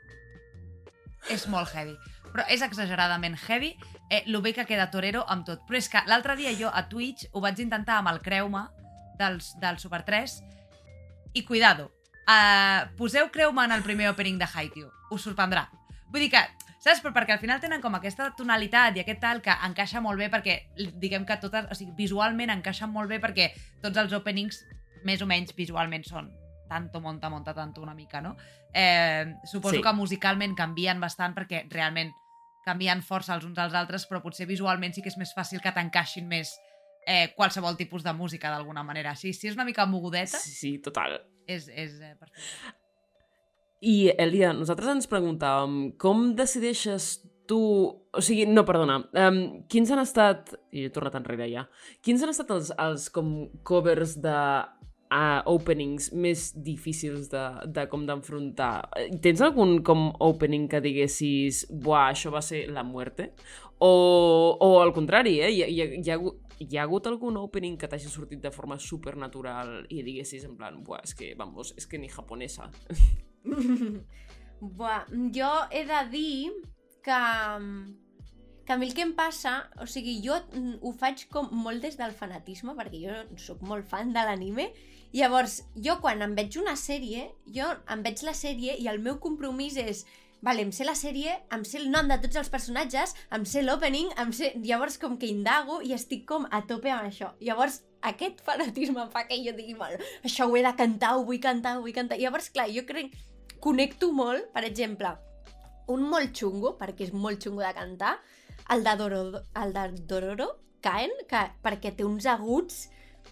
És 1.32 1.46
molt 1.48 1.72
heavy. 1.72 1.94
Però 2.32 2.44
és 2.52 2.62
exageradament 2.64 3.36
heavy 3.46 3.72
eh, 4.10 4.22
lo 4.26 4.42
bé 4.44 4.52
que 4.52 4.66
queda 4.68 4.90
torero 4.92 5.24
amb 5.32 5.46
tot. 5.48 5.62
Però 5.68 5.78
és 5.78 5.88
que 5.88 6.02
l'altre 6.08 6.36
dia 6.36 6.52
jo 6.56 6.68
a 6.68 6.84
Twitch 6.88 7.30
ho 7.32 7.40
vaig 7.44 7.60
intentar 7.64 8.00
amb 8.00 8.12
el 8.12 8.20
Creu-me 8.24 8.66
dels, 9.20 9.54
del 9.60 9.78
Super 9.80 10.02
3 10.04 10.34
i 11.32 11.44
cuidado, 11.48 11.88
uh, 12.28 12.88
poseu 12.98 13.30
Creu-me 13.32 13.64
en 13.64 13.72
el 13.72 13.84
primer 13.86 14.10
opening 14.12 14.36
de 14.40 14.48
Haikyuu. 14.48 14.90
Us 15.12 15.24
sorprendrà. 15.24 15.64
Vull 16.12 16.26
dir 16.26 16.30
que, 16.34 16.42
saps? 16.84 17.00
Però 17.00 17.14
perquè 17.16 17.36
al 17.36 17.40
final 17.40 17.60
tenen 17.64 17.80
com 17.80 17.96
aquesta 17.96 18.28
tonalitat 18.36 18.96
i 18.96 19.04
aquest 19.04 19.24
tal 19.24 19.40
que 19.44 19.56
encaixa 19.68 20.04
molt 20.04 20.20
bé 20.20 20.28
perquè, 20.32 20.58
diguem 21.00 21.24
que 21.24 21.40
totes, 21.40 21.70
o 21.72 21.78
sigui, 21.78 21.96
visualment 21.96 22.52
encaixen 22.52 22.92
molt 22.92 23.08
bé 23.08 23.20
perquè 23.24 23.54
tots 23.80 23.96
els 23.96 24.12
openings 24.20 24.60
més 25.08 25.24
o 25.24 25.28
menys 25.28 25.56
visualment 25.56 26.04
són 26.04 26.28
tanto, 26.72 27.00
monta, 27.04 27.28
monta, 27.30 27.52
tanto 27.54 27.82
una 27.84 27.94
mica, 27.94 28.20
no? 28.24 28.34
Eh, 28.72 29.36
suposo 29.44 29.76
Sí. 29.76 29.82
que 29.84 29.92
musicalment 29.92 30.56
canvien 30.56 31.00
bastant 31.00 31.36
perquè 31.36 31.66
realment 31.70 32.10
canvien 32.64 33.02
força 33.02 33.34
els 33.36 33.44
uns 33.44 33.58
als 33.58 33.74
altres, 33.74 34.06
però 34.08 34.22
potser 34.22 34.46
visualment 34.48 34.94
sí 34.94 35.02
que 35.02 35.10
és 35.12 35.18
més 35.20 35.32
fàcil 35.36 35.60
que 35.60 35.72
t'encaixin 35.74 36.28
més 36.30 36.54
eh, 37.06 37.32
qualsevol 37.36 37.74
tipus 37.76 38.04
de 38.06 38.12
música 38.14 38.50
d'alguna 38.52 38.84
manera. 38.86 39.16
Sí, 39.18 39.32
si 39.34 39.48
és 39.50 39.56
una 39.58 39.64
mica 39.66 39.84
mogudeta, 39.90 40.38
Sí, 40.38 40.52
sí, 40.54 40.70
total. 40.78 41.18
és, 41.50 41.66
és 41.68 41.96
eh, 42.00 42.14
perfecte. 42.20 42.78
I, 43.82 44.12
Elia, 44.14 44.52
nosaltres 44.54 44.92
ens 44.92 45.08
preguntàvem 45.10 45.96
com 45.98 46.28
decideixes 46.38 47.16
tu... 47.50 47.58
O 48.14 48.20
sigui, 48.22 48.44
no, 48.46 48.62
perdona. 48.68 49.00
Um, 49.18 49.40
quins 49.66 49.90
han 49.90 49.98
estat... 50.04 50.52
I 50.70 50.84
he 50.86 50.92
tornat 50.94 51.16
enrere 51.18 51.48
ja. 51.50 51.64
Quins 52.06 52.22
han 52.22 52.30
estat 52.30 52.52
els, 52.54 52.70
els 52.78 53.08
com 53.10 53.32
covers 53.66 54.14
de 54.22 54.36
uh, 55.12 55.40
openings 55.52 56.10
més 56.16 56.48
difícils 56.56 57.28
de, 57.32 57.42
de 57.68 57.84
com 57.92 58.06
d'enfrontar? 58.08 58.88
Tens 59.24 59.42
algun 59.44 59.80
com 59.86 60.08
opening 60.24 60.68
que 60.72 60.80
diguessis 60.84 61.66
buah, 61.70 62.08
això 62.12 62.32
va 62.32 62.42
ser 62.44 62.64
la 62.72 62.84
muerte? 62.86 63.32
O, 63.82 63.92
o 64.62 64.72
al 64.80 64.94
contrari, 64.96 65.38
eh? 65.42 65.50
Hi, 65.52 65.62
hi, 65.68 65.86
hi, 66.00 66.10
ha, 66.14 66.18
hi 66.62 66.78
ha 66.78 66.84
hagut 66.86 67.08
algun 67.10 67.38
opening 67.40 67.76
que 67.78 67.90
t'hagi 67.90 68.10
sortit 68.10 68.42
de 68.42 68.52
forma 68.54 68.78
supernatural 68.80 69.80
i 69.90 70.04
diguessis 70.06 70.46
en 70.48 70.56
plan, 70.58 70.78
buah, 70.86 71.02
és 71.04 71.16
que, 71.18 71.32
vamos, 71.38 71.74
és 71.76 71.88
que 71.90 72.00
ni 72.00 72.10
japonesa. 72.12 72.70
Buah, 74.62 75.08
jo 75.34 75.48
he 75.74 75.80
de 75.82 76.00
dir 76.12 76.52
que, 77.02 77.18
que 78.62 78.72
a 78.72 78.76
mi 78.78 78.86
el 78.86 78.94
que 78.94 79.02
em 79.02 79.10
passa, 79.18 79.56
o 79.82 79.88
sigui, 79.90 80.20
jo 80.22 80.36
ho 80.78 80.92
faig 80.94 81.24
com 81.34 81.48
molt 81.64 81.82
des 81.82 81.98
del 81.98 82.14
fanatisme, 82.14 82.76
perquè 82.78 83.00
jo 83.02 83.16
sóc 83.42 83.64
molt 83.66 83.88
fan 83.90 84.14
de 84.14 84.22
l'anime, 84.22 84.68
llavors, 85.12 85.62
jo 85.76 85.98
quan 86.00 86.24
em 86.24 86.34
veig 86.38 86.56
una 86.60 86.74
sèrie, 86.78 87.28
jo 87.46 87.68
em 87.92 88.02
veig 88.04 88.22
la 88.26 88.34
sèrie 88.36 88.78
i 88.80 88.88
el 88.88 89.00
meu 89.02 89.18
compromís 89.20 89.76
és 89.80 90.04
vale, 90.42 90.64
em 90.66 90.72
sé 90.74 90.84
la 90.84 90.96
sèrie, 90.98 91.36
em 91.54 91.62
sé 91.64 91.78
el 91.78 91.88
nom 91.92 92.08
de 92.10 92.18
tots 92.20 92.36
els 92.40 92.50
personatges, 92.50 93.14
em 93.30 93.44
sé 93.46 93.62
l'opening, 93.62 94.10
em 94.18 94.32
sé... 94.34 94.50
Llavors 94.66 94.98
com 94.98 95.14
que 95.18 95.30
indago 95.30 95.78
i 95.86 95.94
estic 95.94 96.24
com 96.28 96.48
a 96.50 96.64
tope 96.66 96.90
amb 96.90 97.06
això. 97.06 97.30
Llavors 97.40 97.78
aquest 98.02 98.42
fanatisme 98.42 99.06
fa 99.12 99.22
que 99.28 99.38
jo 99.44 99.54
digui, 99.54 99.76
bueno, 99.78 100.02
això 100.26 100.48
ho 100.48 100.56
he 100.58 100.64
de 100.66 100.72
cantar, 100.78 101.14
ho 101.14 101.22
vull 101.28 101.38
cantar, 101.40 101.76
ho 101.78 101.84
vull 101.84 101.94
cantar. 101.94 102.18
Llavors, 102.20 102.50
clar, 102.50 102.68
jo 102.74 102.84
crec... 102.88 103.14
Connecto 103.62 104.08
molt, 104.10 104.48
per 104.50 104.64
exemple, 104.66 105.12
un 105.94 106.02
molt 106.10 106.32
xungo, 106.34 106.72
perquè 106.80 107.06
és 107.06 107.12
molt 107.14 107.38
xungo 107.44 107.62
de 107.62 107.70
cantar, 107.76 108.16
el 108.74 108.82
de 108.82 108.96
Dororo, 108.98 109.44
el 109.62 109.74
de 109.76 109.84
Dororo 110.10 110.48
Kaen, 110.82 111.14
que, 111.30 111.44
perquè 111.62 111.94
té 111.94 112.06
uns 112.08 112.26
aguts... 112.26 112.88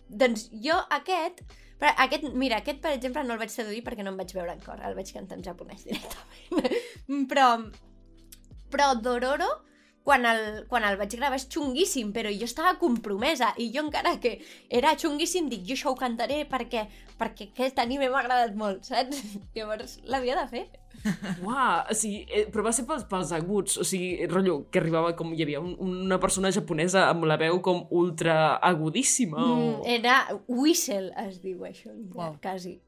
Doncs 0.06 0.46
jo 0.62 0.78
aquest... 0.94 1.42
Però 1.80 1.94
aquest, 2.04 2.26
mira, 2.36 2.60
aquest, 2.60 2.82
per 2.84 2.92
exemple, 2.92 3.24
no 3.24 3.34
el 3.34 3.40
vaig 3.40 3.54
traduir 3.54 3.80
perquè 3.86 4.04
no 4.04 4.12
em 4.12 4.20
vaig 4.20 4.34
veure 4.36 4.52
en 4.52 4.60
cor, 4.64 4.82
el 4.84 4.96
vaig 4.98 5.12
cantar 5.16 5.38
en 5.38 5.44
japonès 5.46 5.86
directament. 5.88 6.76
però, 7.30 7.48
però 8.72 8.90
Dororo, 9.00 9.48
quan 10.04 10.24
el, 10.26 10.66
quan 10.70 10.84
el 10.88 10.96
vaig 10.98 11.14
gravar 11.18 11.38
és 11.38 11.46
xunguíssim, 11.52 12.10
però 12.14 12.30
jo 12.32 12.48
estava 12.48 12.76
compromesa 12.80 13.52
i 13.60 13.68
jo 13.74 13.84
encara 13.84 14.16
que 14.22 14.38
era 14.72 14.96
xunguíssim 14.98 15.50
dic, 15.52 15.66
jo 15.68 15.76
això 15.76 15.92
ho 15.92 15.98
cantaré 15.98 16.42
perquè, 16.50 16.86
perquè 17.20 17.50
aquest 17.50 17.80
anime 17.82 18.08
m'ha 18.08 18.22
agradat 18.24 18.56
molt, 18.58 18.88
saps? 18.88 19.20
Llavors 19.56 19.98
l'havia 20.08 20.38
de 20.40 20.46
fer. 20.50 20.64
Uau, 21.44 21.84
o 21.88 21.96
sigui, 21.96 22.24
eh, 22.28 22.44
però 22.52 22.66
va 22.66 22.74
ser 22.76 22.84
pels, 22.88 23.06
pels 23.08 23.32
aguts, 23.36 23.78
o 23.80 23.86
sigui, 23.86 24.26
rotllo, 24.28 24.58
que 24.72 24.80
arribava 24.82 25.14
com 25.16 25.32
hi 25.32 25.44
havia 25.44 25.62
un, 25.62 25.76
una 25.84 26.20
persona 26.20 26.52
japonesa 26.52 27.06
amb 27.08 27.24
la 27.28 27.38
veu 27.40 27.60
com 27.64 27.86
ultra 27.96 28.56
agudíssima 28.56 29.40
o... 29.40 29.56
Mm, 29.56 29.88
era 30.00 30.18
whistle, 30.48 31.08
es 31.26 31.40
diu 31.44 31.64
això, 31.68 31.94
Uau. 32.16 32.36
quasi. 32.42 32.78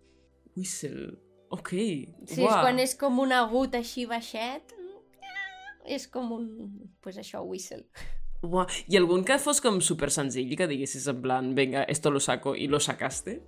Whistle, 0.57 1.13
ok, 1.53 1.73
Sí, 1.73 2.43
és 2.45 2.53
quan 2.53 2.81
és 2.83 2.97
com 3.01 3.21
un 3.23 3.33
agut 3.37 3.77
així 3.79 4.05
baixet, 4.09 4.77
és 5.87 6.09
com 6.09 6.33
un... 6.35 6.49
pues 7.03 7.19
això, 7.21 7.43
whistle. 7.47 7.85
Uau. 8.43 8.67
I 8.91 8.99
algun 8.99 9.23
que 9.25 9.39
fos 9.39 9.63
com 9.63 9.81
super 9.81 10.11
senzill, 10.11 10.57
que 10.59 10.67
diguessis 10.71 11.07
en 11.11 11.23
plan, 11.23 11.55
venga, 11.55 11.85
esto 11.85 12.11
lo 12.11 12.21
saco 12.21 12.57
i 12.57 12.69
lo 12.69 12.81
sacaste? 12.81 13.41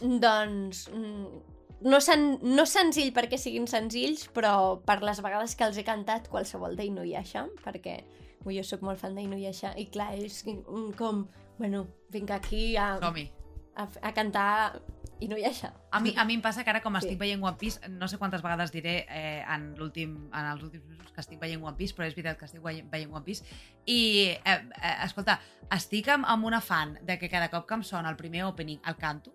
Doncs... 0.00 0.88
mm, 0.94 1.56
No, 1.78 2.00
sen, 2.02 2.40
no 2.42 2.64
senzill 2.66 3.12
perquè 3.14 3.38
siguin 3.38 3.68
senzills, 3.70 4.24
però 4.34 4.80
per 4.82 4.98
les 5.06 5.20
vegades 5.22 5.54
que 5.54 5.62
els 5.68 5.76
he 5.78 5.84
cantat 5.86 6.26
qualsevol 6.26 6.74
d'Inuyasha, 6.74 7.44
perquè 7.62 8.00
ui, 8.42 8.56
jo 8.56 8.64
sóc 8.66 8.82
molt 8.82 8.98
fan 8.98 9.14
d'Inuyasha, 9.14 9.76
i 9.78 9.86
clar, 9.94 10.10
és 10.18 10.40
mm, 10.42 10.96
com, 10.98 11.22
bueno, 11.60 11.84
vinc 12.10 12.32
aquí 12.34 12.72
a, 12.76 12.96
a, 12.98 13.86
a 13.86 14.12
cantar 14.16 14.80
Inuyasha. 15.20 15.72
A 15.90 16.00
mi, 16.00 16.14
a 16.16 16.24
mi 16.24 16.34
em 16.34 16.40
passa 16.42 16.62
que 16.62 16.70
ara, 16.70 16.80
com 16.82 16.94
Sí. 16.94 17.06
estic 17.06 17.18
veient 17.18 17.42
One 17.42 17.56
Piece, 17.58 17.88
no 17.88 18.06
sé 18.08 18.18
quantes 18.18 18.42
vegades 18.42 18.70
diré 18.70 19.06
eh, 19.08 19.44
en, 19.48 19.74
l'últim, 19.76 20.30
en 20.32 20.46
els 20.52 20.62
últims 20.62 20.84
mesos 20.86 21.10
que 21.12 21.20
estic 21.20 21.40
veient 21.40 21.62
One 21.62 21.76
Piece, 21.76 21.94
però 21.96 22.06
és 22.06 22.14
veritat 22.14 22.38
que 22.38 22.46
estic 22.46 22.62
veient, 22.62 22.88
veient 22.90 23.12
One 23.12 23.24
Piece. 23.24 23.44
I, 23.86 24.36
eh, 24.44 24.58
eh, 24.82 24.96
escolta, 25.04 25.40
estic 25.74 26.08
amb, 26.08 26.24
amb 26.28 26.44
una 26.44 26.60
fan 26.60 26.98
de 27.02 27.18
que 27.18 27.28
cada 27.28 27.48
cop 27.50 27.66
que 27.66 27.74
em 27.74 27.82
sona 27.82 28.08
el 28.10 28.16
primer 28.16 28.44
opening 28.44 28.78
el 28.86 28.96
canto, 28.96 29.34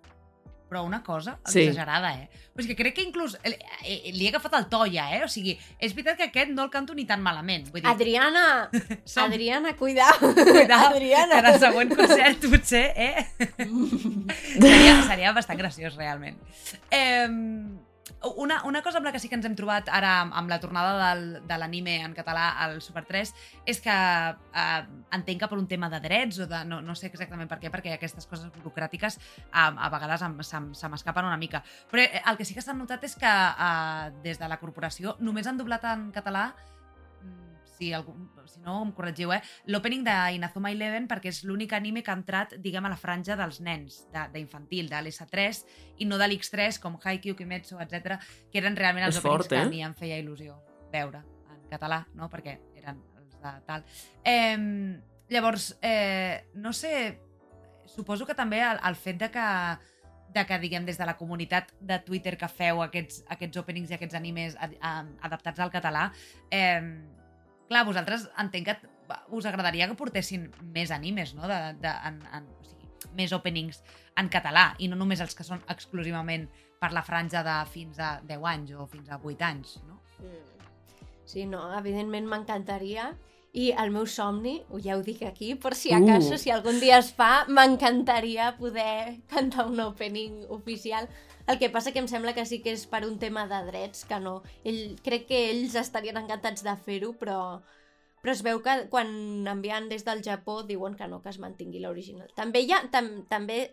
però 0.74 0.82
una 0.84 1.04
cosa 1.06 1.38
Sí. 1.46 1.62
exagerada, 1.68 2.16
eh? 2.18 2.30
Però 2.54 2.62
és 2.66 2.68
que 2.70 2.76
crec 2.78 2.96
que 2.98 3.06
inclús 3.06 3.38
eh, 3.44 3.54
eh, 3.86 4.12
li 4.14 4.26
he 4.28 4.30
agafat 4.34 4.54
el 4.60 4.66
to 4.70 4.84
ja, 4.90 5.08
eh? 5.16 5.24
O 5.26 5.30
sigui, 5.30 5.56
és 5.80 5.94
veritat 5.94 6.18
que 6.18 6.28
aquest 6.32 6.52
no 6.54 6.66
el 6.66 6.70
canto 6.74 6.94
ni 6.98 7.06
tan 7.10 7.22
malament. 7.22 7.70
Vull 7.72 7.82
dir, 7.82 7.90
Adriana! 7.90 8.44
som- 9.06 9.26
Adriana, 9.30 9.76
cuidao! 9.78 10.18
Cuidao, 10.34 10.90
Adriana! 10.92 11.40
que 11.40 11.48
en 11.48 11.54
el 11.54 11.60
següent 11.62 11.96
concert 11.96 12.46
potser, 12.50 12.86
eh? 12.98 13.26
seria, 14.60 14.94
seria 15.08 15.34
bastant 15.34 15.60
graciós, 15.62 15.96
realment. 15.96 16.38
Eh, 16.92 17.28
una, 18.38 18.62
una 18.66 18.82
cosa 18.82 19.00
amb 19.00 19.08
la 19.08 19.12
que 19.12 19.20
sí 19.20 19.30
que 19.30 19.36
ens 19.36 19.46
hem 19.46 19.56
trobat 19.56 19.90
ara 19.92 20.14
amb, 20.24 20.50
la 20.50 20.60
tornada 20.64 20.94
del, 21.00 21.24
de 21.48 21.58
l'anime 21.60 21.98
en 22.06 22.14
català 22.16 22.50
al 22.64 22.80
Super 22.82 23.04
3 23.06 23.34
és 23.70 23.82
que 23.84 23.94
eh, 23.94 24.82
entenc 25.18 25.44
que 25.44 25.50
per 25.52 25.60
un 25.60 25.68
tema 25.68 25.90
de 25.92 26.00
drets 26.04 26.40
o 26.44 26.48
de, 26.48 26.64
no, 26.66 26.82
no 26.82 26.96
sé 26.96 27.10
exactament 27.12 27.50
per 27.52 27.60
què, 27.62 27.72
perquè 27.74 27.96
aquestes 27.96 28.28
coses 28.30 28.52
burocràtiques 28.56 29.20
eh, 29.20 29.50
a 29.54 29.90
vegades 29.94 30.24
em- 30.26 30.40
se, 30.44 30.62
se 30.74 30.92
m'escapen 30.92 31.28
una 31.28 31.40
mica. 31.40 31.64
Però 31.92 32.04
eh, 32.04 32.22
el 32.26 32.40
que 32.40 32.46
sí 32.48 32.56
que 32.56 32.64
s'ha 32.66 32.76
notat 32.78 33.04
és 33.08 33.18
que 33.20 33.30
eh, 33.30 34.14
des 34.24 34.40
de 34.40 34.52
la 34.52 34.60
corporació 34.62 35.18
només 35.20 35.48
han 35.48 35.60
doblat 35.60 35.84
en 35.92 36.12
català 36.16 36.52
si, 37.84 37.92
algú, 37.94 38.16
si 38.48 38.62
no 38.64 38.78
em 38.86 38.92
corregiu, 38.96 39.34
eh? 39.36 39.42
l'opening 39.68 40.06
d'Inazuma 40.08 40.72
Eleven 40.72 41.08
perquè 41.12 41.32
és 41.34 41.44
l'únic 41.48 41.74
anime 41.76 42.04
que 42.04 42.12
ha 42.14 42.18
entrat, 42.18 42.56
diguem, 42.64 42.86
a 42.88 42.94
la 42.94 43.00
franja 43.00 43.36
dels 43.40 43.60
nens, 43.64 44.04
de- 44.14 44.28
d'infantil, 44.36 44.90
de, 44.90 44.96
de 44.96 45.02
l'S3 45.10 45.64
i 46.04 46.08
no 46.10 46.20
de 46.22 46.30
l'X3, 46.30 46.80
com 46.84 46.98
Haikyuu, 47.02 47.36
Kimetsu, 47.40 47.80
etc, 47.84 48.20
que 48.52 48.62
eren 48.62 48.78
realment 48.80 49.08
els 49.10 49.18
És 49.18 49.24
openings 49.24 49.48
fort, 49.48 49.54
que 49.54 49.60
eh? 49.60 49.68
a 49.68 49.72
mi 49.72 49.84
em 49.84 49.96
feia 49.98 50.20
il·lusió 50.22 50.56
veure 50.94 51.24
en 51.52 51.64
català, 51.72 52.04
no? 52.16 52.30
perquè 52.32 52.60
eren 52.80 53.02
els 53.20 53.40
de 53.42 53.56
tal. 53.68 53.86
Eh, 54.24 55.00
llavors, 55.34 55.74
eh, 55.82 56.46
no 56.56 56.74
sé, 56.74 57.20
suposo 57.86 58.26
que 58.26 58.38
també 58.38 58.62
el, 58.64 58.80
el 58.88 58.96
fet 58.96 59.20
de 59.26 59.32
que 59.34 59.48
de 60.34 60.46
que, 60.50 60.58
diguem, 60.58 60.86
des 60.86 60.98
de 60.98 61.06
la 61.06 61.14
comunitat 61.14 61.72
de 61.80 62.00
Twitter 62.02 62.34
que 62.42 62.50
feu 62.50 62.82
aquests, 62.82 63.22
aquests 63.36 63.60
openings 63.62 63.92
i 63.92 63.98
aquests 64.00 64.18
animes 64.18 64.56
ad, 64.58 64.74
a, 64.82 64.94
adaptats 65.30 65.62
al 65.62 65.70
català, 65.70 66.08
eh, 66.50 66.82
clar, 67.70 67.86
vosaltres 67.88 68.28
entenc 68.42 68.70
que 68.70 68.78
us 69.36 69.46
agradaria 69.46 69.88
que 69.90 69.98
portessin 70.00 70.48
més 70.74 70.92
animes, 70.92 71.34
no? 71.38 71.48
De, 71.50 71.60
de, 71.82 71.92
en, 72.10 72.22
en, 72.34 72.48
o 72.60 72.70
sigui, 72.70 72.90
més 73.18 73.34
openings 73.36 73.82
en 74.20 74.30
català 74.32 74.72
i 74.80 74.88
no 74.88 74.98
només 75.00 75.22
els 75.22 75.36
que 75.36 75.46
són 75.46 75.64
exclusivament 75.74 76.48
per 76.80 76.92
la 76.94 77.04
franja 77.06 77.44
de 77.46 77.58
fins 77.72 78.00
a 78.00 78.16
10 78.28 78.50
anys 78.54 78.74
o 78.76 78.88
fins 78.90 79.12
a 79.12 79.20
8 79.20 79.48
anys, 79.50 79.78
no? 79.88 80.02
Mm. 80.20 80.50
Sí, 81.26 81.46
no, 81.48 81.62
evidentment 81.78 82.28
m'encantaria 82.28 83.14
i 83.54 83.70
el 83.78 83.92
meu 83.94 84.08
somni, 84.10 84.58
ho 84.74 84.80
ja 84.82 84.98
ho 84.98 85.04
dic 85.06 85.22
aquí, 85.28 85.54
per 85.56 85.76
si 85.78 85.94
acaso, 85.94 86.34
Uh. 86.34 86.40
si 86.42 86.52
algun 86.52 86.80
dia 86.82 86.98
es 86.98 87.12
fa, 87.14 87.46
m'encantaria 87.48 88.56
poder 88.58 89.22
cantar 89.30 89.68
un 89.70 89.80
opening 89.80 90.44
oficial. 90.50 91.08
El 91.48 91.60
que 91.60 91.70
passa 91.70 91.92
que 91.92 92.00
em 92.00 92.08
sembla 92.08 92.34
que 92.34 92.46
sí 92.48 92.62
que 92.64 92.72
és 92.72 92.86
per 92.88 93.04
un 93.08 93.18
tema 93.20 93.46
de 93.52 93.60
drets, 93.68 94.06
que 94.08 94.20
no. 94.24 94.42
Ell, 94.64 94.96
crec 95.04 95.28
que 95.28 95.40
ells 95.52 95.76
estarien 95.80 96.20
encantats 96.22 96.64
de 96.64 96.76
fer-ho, 96.86 97.12
però, 97.20 97.38
però 98.24 98.32
es 98.32 98.44
veu 98.46 98.62
que 98.64 98.78
quan 98.94 99.12
envien 99.52 99.90
des 99.92 100.06
del 100.08 100.24
Japó 100.24 100.62
diuen 100.64 100.96
que 100.96 101.08
no, 101.12 101.22
que 101.22 101.34
es 101.34 101.40
mantingui 101.44 101.84
l'original. 101.84 102.32
També 102.38 102.64
hi 102.64 102.72
ha, 102.72 102.84
tam, 102.94 103.12
també 103.28 103.66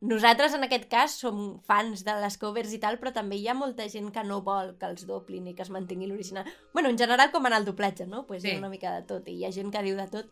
nosaltres 0.00 0.54
en 0.54 0.66
aquest 0.66 0.88
cas 0.90 1.14
som 1.22 1.60
fans 1.66 2.02
de 2.04 2.16
les 2.20 2.36
covers 2.42 2.74
i 2.74 2.80
tal, 2.82 2.98
però 2.98 3.12
també 3.14 3.38
hi 3.38 3.46
ha 3.48 3.54
molta 3.54 3.86
gent 3.88 4.10
que 4.12 4.24
no 4.26 4.42
vol 4.44 4.74
que 4.80 4.90
els 4.90 5.06
doblin 5.06 5.46
i 5.46 5.54
que 5.54 5.62
es 5.62 5.70
mantingui 5.70 6.10
l'original. 6.10 6.44
bueno, 6.74 6.90
en 6.90 6.98
general 6.98 7.30
com 7.30 7.46
en 7.46 7.54
el 7.54 7.64
doblatge, 7.64 8.06
no? 8.06 8.26
Pues 8.26 8.42
Sí. 8.42 8.50
Hi 8.50 8.54
ha 8.56 8.58
una 8.58 8.68
mica 8.68 8.94
de 8.94 9.06
tot 9.06 9.28
i 9.28 9.38
hi 9.38 9.44
ha 9.44 9.52
gent 9.52 9.72
que 9.72 9.82
diu 9.82 9.96
de 9.96 10.08
tot. 10.08 10.26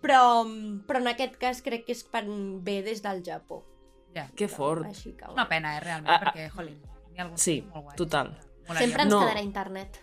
Però, 0.00 0.46
però 0.86 0.98
en 1.02 1.08
aquest 1.08 1.36
cas 1.36 1.60
crec 1.60 1.84
que 1.84 1.92
és 1.92 2.04
per 2.04 2.24
bé 2.24 2.80
des 2.82 3.02
del 3.02 3.22
Japó. 3.22 3.64
Ja. 4.14 4.28
Que 4.36 4.48
fort. 4.48 4.84
Així 4.86 5.14
una 5.30 5.48
pena, 5.48 5.76
eh, 5.76 5.80
realment, 5.80 6.10
Ah, 6.10 6.20
ah. 6.20 6.24
perquè, 6.32 6.48
jolín, 6.50 6.80
n'hi 7.12 7.18
ha 7.20 7.22
alguns 7.22 7.40
Sí, 7.42 7.60
molt 7.72 7.84
guais. 7.84 7.96
total. 7.96 8.32
Molaria. 8.68 8.86
Sempre 8.88 9.02
ens 9.02 9.10
No. 9.12 9.20
quedarà 9.20 9.42
internet. 9.42 10.00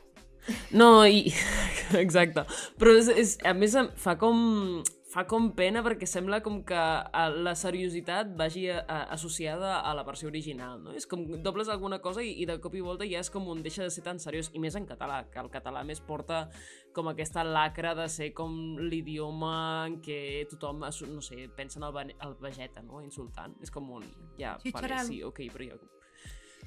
No, 0.71 1.05
i... 1.05 1.33
Exacte. 2.05 2.45
Però 2.79 2.93
és, 2.97 3.07
és, 3.09 3.37
a 3.43 3.53
més 3.53 3.75
em 3.75 3.89
fa 3.99 4.17
com, 4.17 4.83
fa 5.07 5.23
com 5.29 5.47
pena 5.55 5.79
perquè 5.85 6.07
sembla 6.09 6.41
com 6.43 6.59
que 6.67 6.77
eh, 6.77 7.27
la 7.45 7.53
seriositat 7.55 8.33
vagi 8.39 8.65
a, 8.73 8.81
a, 8.83 8.97
associada 9.15 9.77
a 9.79 9.93
la 9.95 10.03
versió 10.07 10.27
original, 10.27 10.81
no? 10.83 10.95
És 10.97 11.07
com 11.07 11.23
dobles 11.43 11.71
alguna 11.71 12.01
cosa 12.03 12.23
i, 12.25 12.33
i 12.43 12.47
de 12.49 12.57
cop 12.63 12.75
i 12.75 12.83
volta 12.83 13.07
ja 13.07 13.21
és 13.23 13.31
com 13.31 13.47
un 13.47 13.63
deixa 13.63 13.87
de 13.87 13.93
ser 13.93 14.03
tan 14.03 14.19
seriós, 14.19 14.51
i 14.53 14.59
més 14.63 14.75
en 14.75 14.87
català, 14.89 15.23
que 15.31 15.39
el 15.39 15.51
català 15.53 15.85
més 15.87 16.03
porta 16.03 16.47
com 16.95 17.07
aquesta 17.11 17.45
lacra 17.47 17.93
de 17.95 18.07
ser 18.11 18.33
com 18.35 18.51
l'idioma 18.81 19.53
en 19.87 19.99
què 20.03 20.19
tothom, 20.51 20.83
no 20.83 21.23
sé, 21.23 21.47
pensa 21.55 21.79
en 21.79 21.87
el, 21.87 22.15
el 22.27 22.35
Vegeta, 22.41 22.83
no? 22.83 23.01
Insultant. 23.05 23.55
És 23.63 23.71
com 23.71 23.89
un... 23.99 24.03
Ja, 24.37 24.57
Sí, 24.63 24.73
vale, 24.75 24.99
sí, 25.07 25.21
ok, 25.23 25.45
però 25.53 25.71
ja... 25.71 25.79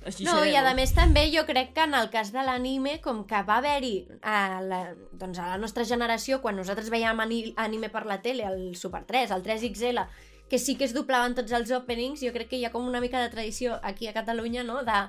Així 0.06 0.24
No, 0.24 0.38
i 0.48 0.54
a 0.56 0.74
més 0.74 0.94
també 0.96 1.26
jo 1.32 1.42
crec 1.44 1.74
que 1.76 1.84
en 1.84 1.94
el 1.94 2.08
cas 2.10 2.30
de 2.32 2.42
l'anime, 2.46 2.98
com 3.04 3.24
que 3.28 3.42
va 3.44 3.58
haver-hi 3.60 4.06
a, 4.22 4.60
la, 4.64 4.80
doncs 5.12 5.38
a 5.38 5.50
la 5.50 5.58
nostra 5.60 5.84
generació, 5.84 6.40
quan 6.40 6.56
nosaltres 6.56 6.88
veiem 6.90 7.20
ani- 7.20 7.52
anime 7.56 7.90
per 7.92 8.06
la 8.08 8.20
tele, 8.24 8.46
el 8.48 8.74
Super 8.76 9.04
3, 9.04 9.30
el 9.36 9.42
3XL, 9.44 10.06
que 10.48 10.58
sí 10.58 10.74
que 10.76 10.84
es 10.88 10.94
doblaven 10.96 11.34
tots 11.36 11.52
els 11.52 11.70
openings, 11.76 12.24
jo 12.24 12.32
crec 12.32 12.48
que 12.50 12.56
hi 12.58 12.64
ha 12.64 12.72
com 12.72 12.86
una 12.88 13.00
mica 13.00 13.20
de 13.20 13.28
tradició 13.30 13.78
aquí 13.82 14.08
a 14.08 14.14
Catalunya, 14.16 14.64
no?, 14.64 14.80
de, 14.88 15.00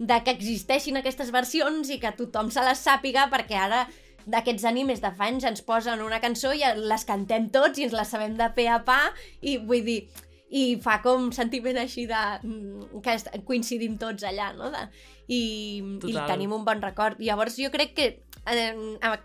de 0.00 0.18
que 0.24 0.34
existeixin 0.34 0.98
aquestes 0.98 1.30
versions 1.30 1.88
i 1.88 2.00
que 2.02 2.10
tothom 2.18 2.50
se 2.50 2.64
les 2.66 2.82
sàpiga, 2.84 3.28
perquè 3.30 3.56
ara 3.56 3.84
d'aquests 4.26 4.66
animes 4.68 5.00
de 5.00 5.08
fa 5.16 5.30
anys 5.30 5.46
ens 5.48 5.62
posen 5.64 6.02
una 6.04 6.18
cançó 6.20 6.50
i 6.52 6.60
les 6.76 7.06
cantem 7.08 7.46
tots 7.54 7.78
i 7.78 7.86
ens 7.86 7.94
les 7.96 8.10
sabem 8.12 8.34
de 8.36 8.50
pe 8.56 8.66
a 8.68 8.82
pa 8.84 8.98
i 9.40 9.56
vull 9.56 9.80
dir, 9.86 10.02
i 10.50 10.76
fa 10.82 10.96
com 11.02 11.28
sentiment 11.32 11.78
així 11.78 12.06
de 12.10 12.20
mm, 12.42 13.00
que 13.04 13.16
coincidim 13.46 13.96
tots 13.98 14.24
allà, 14.26 14.50
no? 14.56 14.70
De, 14.74 14.84
i, 15.30 15.40
i 15.78 15.98
Total. 16.02 16.26
tenim 16.32 16.52
un 16.56 16.64
bon 16.66 16.82
record. 16.82 17.20
Llavors 17.22 17.56
jo 17.60 17.70
crec 17.70 17.94
que 17.94 18.08
eh, 18.50 18.98
a- 19.02 19.20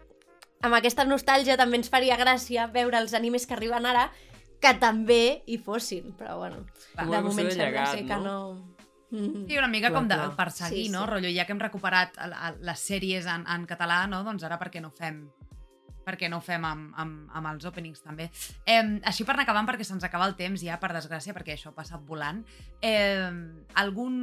amb 0.65 0.77
aquesta 0.77 1.05
nostàlgia 1.05 1.57
també 1.57 1.77
ens 1.81 1.89
faria 1.89 2.17
gràcia 2.17 2.67
veure 2.71 2.97
els 3.01 3.13
animes 3.17 3.45
que 3.49 3.53
arriben 3.57 3.85
ara 3.89 4.11
que 4.61 4.71
també 4.81 5.43
hi 5.45 5.57
fossin, 5.57 6.13
però 6.17 6.37
bueno, 6.39 6.63
Com 6.95 7.09
de 7.11 7.21
moment 7.21 7.49
sembla 7.51 7.65
llegat, 7.65 7.91
ser 7.97 8.05
que 8.07 8.15
no... 8.21 8.23
no? 8.23 8.71
Mm. 9.15 9.45
Sí, 9.47 9.57
una 9.57 9.67
mica 9.69 9.89
Clar, 9.91 9.99
com 9.99 10.07
de, 10.09 10.15
clar. 10.17 10.31
per 10.35 10.47
seguir, 10.51 10.85
Sí, 10.87 10.91
no? 10.91 11.03
sí. 11.03 11.09
Rotllo, 11.11 11.29
ja 11.35 11.45
que 11.45 11.53
hem 11.53 11.59
recuperat 11.61 12.15
les 12.65 12.79
sèries 12.89 13.27
en, 13.29 13.43
en 13.47 13.65
català, 13.69 14.07
no? 14.09 14.23
Doncs 14.25 14.43
ara 14.43 14.57
per 14.59 14.71
què 14.73 14.81
no 14.81 14.89
fem 14.91 15.19
per 16.05 16.15
què 16.19 16.29
no 16.29 16.39
ho 16.39 16.45
fem 16.45 16.65
amb, 16.67 16.93
amb, 17.01 17.25
amb 17.33 17.51
els 17.51 17.65
openings 17.65 18.03
també. 18.05 18.29
Eh, 18.65 18.79
així 19.09 19.25
per 19.25 19.35
anar 19.35 19.47
acabant, 19.47 19.67
perquè 19.69 19.87
se'ns 19.87 20.05
acaba 20.05 20.29
el 20.29 20.37
temps 20.39 20.61
ja, 20.61 20.77
per 20.81 20.93
desgràcia, 20.93 21.33
perquè 21.35 21.55
això 21.55 21.73
ha 21.73 21.77
passat 21.77 22.05
volant. 22.05 22.43
Eh, 22.81 23.31
algun... 23.81 24.15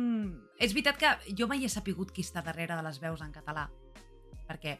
És 0.62 0.76
veritat 0.76 1.00
que 1.00 1.34
jo 1.38 1.50
mai 1.50 1.64
he 1.66 1.72
sapigut 1.72 2.14
qui 2.14 2.22
està 2.22 2.44
darrere 2.46 2.78
de 2.78 2.86
les 2.86 3.02
veus 3.02 3.22
en 3.24 3.34
català, 3.34 3.66
perquè 4.46 4.78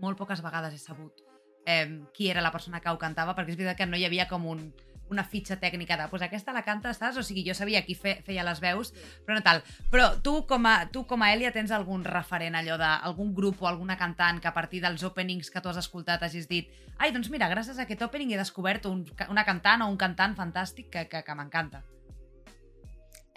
molt 0.00 0.18
poques 0.18 0.40
vegades 0.44 0.74
he 0.74 0.80
sabut 0.80 1.24
eh, 1.68 2.00
qui 2.14 2.30
era 2.30 2.40
la 2.40 2.52
persona 2.52 2.80
que 2.80 2.90
ho 2.90 2.98
cantava, 2.98 3.34
perquè 3.36 3.52
és 3.52 3.60
veritat 3.60 3.82
que 3.82 3.86
no 3.86 3.98
hi 4.00 4.06
havia 4.08 4.28
com 4.30 4.46
un, 4.48 4.70
una 5.10 5.24
fitxa 5.24 5.58
tècnica 5.60 5.96
de 5.96 6.08
pues 6.12 6.22
aquesta 6.22 6.52
la 6.52 6.64
canta, 6.66 6.92
saps? 6.94 7.18
O 7.18 7.24
sigui, 7.26 7.44
jo 7.46 7.54
sabia 7.54 7.84
qui 7.86 7.96
fe, 7.98 8.18
feia 8.26 8.46
les 8.46 8.60
veus, 8.64 8.92
però 9.26 9.38
no 9.38 9.44
tal. 9.44 9.62
Però 9.92 10.10
tu 10.22 10.42
com 10.48 10.66
a, 10.68 10.76
tu 10.92 11.04
com 11.08 11.22
a 11.22 11.32
Elia 11.34 11.52
tens 11.54 11.72
algun 11.74 12.04
referent 12.06 12.58
allò 12.58 12.78
d'algun 12.80 13.34
grup 13.34 13.62
o 13.62 13.68
alguna 13.70 13.98
cantant 13.98 14.40
que 14.42 14.50
a 14.50 14.54
partir 14.54 14.82
dels 14.84 15.04
openings 15.06 15.50
que 15.50 15.62
tu 15.62 15.70
has 15.70 15.80
escoltat 15.80 16.22
hagis 16.22 16.48
dit 16.48 16.72
ai, 16.98 17.12
doncs 17.14 17.30
mira, 17.30 17.48
gràcies 17.50 17.78
a 17.78 17.86
aquest 17.86 18.02
opening 18.02 18.34
he 18.34 18.40
descobert 18.40 18.88
un, 18.90 19.04
una 19.30 19.44
cantant 19.46 19.84
o 19.84 19.88
un 19.90 19.96
cantant 20.00 20.34
fantàstic 20.38 20.90
que, 20.90 21.06
que, 21.10 21.22
que 21.24 21.38
m'encanta. 21.38 21.84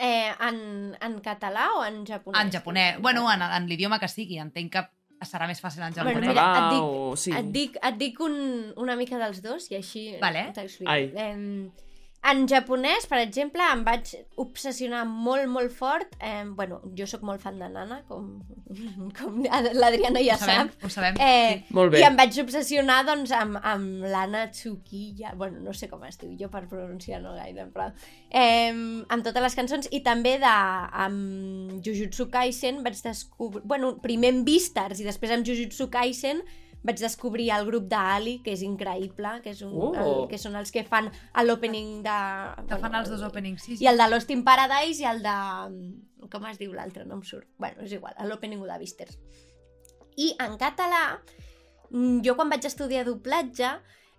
Eh, 0.01 0.31
en, 0.47 0.57
en 0.97 1.19
català 1.21 1.67
o 1.77 1.83
en 1.85 2.01
japonès? 2.07 2.41
En 2.41 2.51
japonès, 2.51 2.97
bueno, 2.99 3.27
en, 3.29 3.43
en 3.45 3.67
l'idioma 3.69 3.99
que 4.01 4.09
sigui, 4.09 4.39
entenc 4.41 4.73
que 4.73 4.81
serà 5.27 5.47
més 5.47 5.59
fàcil 5.61 5.83
en 5.83 5.93
Bueno, 5.93 6.09
japonès. 6.09 6.29
mira, 6.29 6.45
et 6.57 6.73
dic- 6.73 6.83
o... 6.83 7.15
Sí. 7.15 7.31
Et 7.37 7.51
dic, 7.51 7.77
et 7.83 7.97
dic 7.97 8.19
un, 8.19 8.73
una 8.77 8.95
mica 8.95 9.17
dels 9.21 9.41
dos 9.41 9.69
i 9.71 9.75
així 9.75 10.17
Vale. 10.21 10.47
t'explico. 10.55 10.91
Ai. 10.91 11.11
Eh, 11.15 11.69
en 12.21 12.43
japonès, 12.45 13.07
per 13.09 13.17
exemple, 13.17 13.65
em 13.65 13.79
vaig 13.85 14.11
obsessionar 14.41 15.01
molt, 15.09 15.47
molt 15.49 15.73
fort. 15.73 16.11
Eh, 16.21 16.43
bueno, 16.57 16.77
jo 16.97 17.07
sóc 17.09 17.23
molt 17.25 17.41
fan 17.41 17.57
de 17.57 17.69
Nana, 17.73 17.97
com, 18.05 18.27
com 19.17 19.39
l'Adriana 19.41 20.21
ja 20.21 20.35
ho 20.37 20.43
sabem, 20.43 20.69
sap. 20.69 20.85
ho 20.85 20.91
sabem. 20.93 21.17
Eh, 21.17 21.63
Molt 21.73 21.95
bé. 21.95 22.03
I 22.03 22.07
em 22.11 22.19
vaig 22.19 22.37
obsessionar 22.43 22.99
doncs, 23.09 23.33
amb, 23.33 23.57
amb 23.57 24.05
l'Anna 24.05 24.45
Tsukiya, 24.53 25.33
bueno, 25.39 25.63
no 25.65 25.73
sé 25.73 25.89
com 25.89 26.05
es 26.05 26.21
diu, 26.21 26.35
jo 26.37 26.51
per 26.53 26.67
pronunciar 26.69 27.23
no 27.25 27.33
gaire, 27.39 27.65
però... 27.73 27.89
Eh, 28.29 28.69
amb 28.71 29.25
totes 29.25 29.47
les 29.47 29.57
cançons, 29.57 29.89
i 29.89 30.03
també 30.05 30.37
de, 30.41 30.55
amb 31.07 31.79
Jujutsu 31.81 32.29
Kaisen 32.33 32.83
vaig 32.85 33.01
descobrir... 33.01 33.65
Bueno, 33.65 33.95
primer 34.03 34.35
amb 34.35 34.45
Beastars 34.45 35.01
i 35.01 35.09
després 35.09 35.33
amb 35.33 35.47
Jujutsu 35.47 35.89
Kaisen 35.89 36.45
vaig 36.83 36.97
descobrir 36.99 37.49
el 37.53 37.65
grup 37.67 37.85
d'Ali, 37.91 38.39
que 38.43 38.53
és 38.55 38.61
increïble, 38.65 39.35
que, 39.43 39.51
és 39.53 39.61
un, 39.61 39.73
Oh. 39.73 39.91
el, 39.93 40.27
que 40.31 40.37
són 40.41 40.55
els 40.55 40.71
que 40.73 40.83
fan 40.83 41.11
l'opening 41.45 42.01
de... 42.03 42.17
que 42.67 42.77
fan 42.81 42.95
els 42.95 43.09
dos 43.09 43.21
openings, 43.27 43.61
sí, 43.63 43.77
sí. 43.77 43.83
I 43.85 43.87
el 43.91 43.97
de 44.01 44.07
Lost 44.09 44.31
in 44.33 44.43
Paradise 44.43 45.03
i 45.03 45.05
el 45.05 45.21
de... 45.21 45.35
Com 46.31 46.45
es 46.49 46.57
diu 46.57 46.73
l'altre? 46.73 47.05
No 47.05 47.15
em 47.19 47.23
surt. 47.27 47.47
Bueno, 47.59 47.83
és 47.83 47.91
igual, 47.93 48.13
l'opening 48.29 48.61
de 48.63 48.77
Beastars. 48.81 49.17
I 50.17 50.33
en 50.43 50.57
català, 50.57 51.19
mm, 51.89 52.21
jo 52.25 52.35
quan 52.35 52.49
vaig 52.49 52.65
estudiar 52.65 53.05
doblatge, 53.05 53.71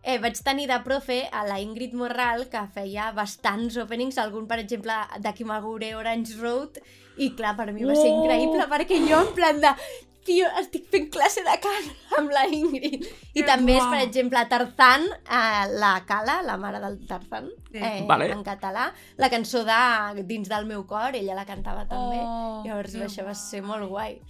eh, 0.03 0.19
vaig 0.19 0.39
tenir 0.43 0.67
de 0.69 0.79
profe 0.85 1.29
a 1.33 1.45
la 1.47 1.61
Ingrid 1.63 1.95
Morral, 1.95 2.49
que 2.51 2.63
feia 2.75 3.11
bastants 3.13 3.77
openings, 3.79 4.19
algun, 4.19 4.47
per 4.51 4.59
exemple, 4.59 4.93
de 5.21 5.33
Kimagure 5.35 5.95
Orange 5.95 6.39
Road, 6.41 6.81
i 7.19 7.31
clar, 7.37 7.57
per 7.57 7.73
mi 7.73 7.85
va 7.85 7.95
ser 7.95 8.11
Oh! 8.11 8.23
increïble, 8.25 8.67
perquè 8.71 8.99
jo 9.09 9.21
en 9.29 9.35
plan 9.35 9.61
de 9.61 9.75
tio, 10.25 10.47
estic 10.61 10.87
fent 10.93 11.09
classe 11.15 11.43
de 11.47 11.55
cant 11.63 11.89
amb 12.19 12.31
la 12.35 12.45
Ingrid. 12.47 13.05
I 13.35 13.41
Que 13.41 13.47
també 13.49 13.77
és, 13.77 13.85
per 13.91 14.01
exemple, 14.05 14.43
Tarzan, 14.51 15.07
eh, 15.27 15.65
la 15.81 15.93
Cala, 16.07 16.41
la 16.47 16.57
mare 16.57 16.81
del 16.81 16.99
Tarzan, 17.07 17.49
Sí. 17.73 17.79
eh, 17.79 18.05
Vale. 18.07 18.31
en 18.33 18.43
català. 18.45 18.93
La 19.17 19.31
cançó 19.31 19.65
de 19.65 20.23
Dins 20.25 20.49
del 20.49 20.67
meu 20.67 20.87
cor, 20.87 21.15
ella 21.17 21.35
la 21.35 21.47
cantava 21.47 21.87
també. 21.89 22.21
Oh, 22.23 22.63
Llavors 22.67 22.95
això 22.95 23.25
va 23.25 23.35
ser 23.35 23.63
molt 23.63 23.89
guai. 23.89 24.21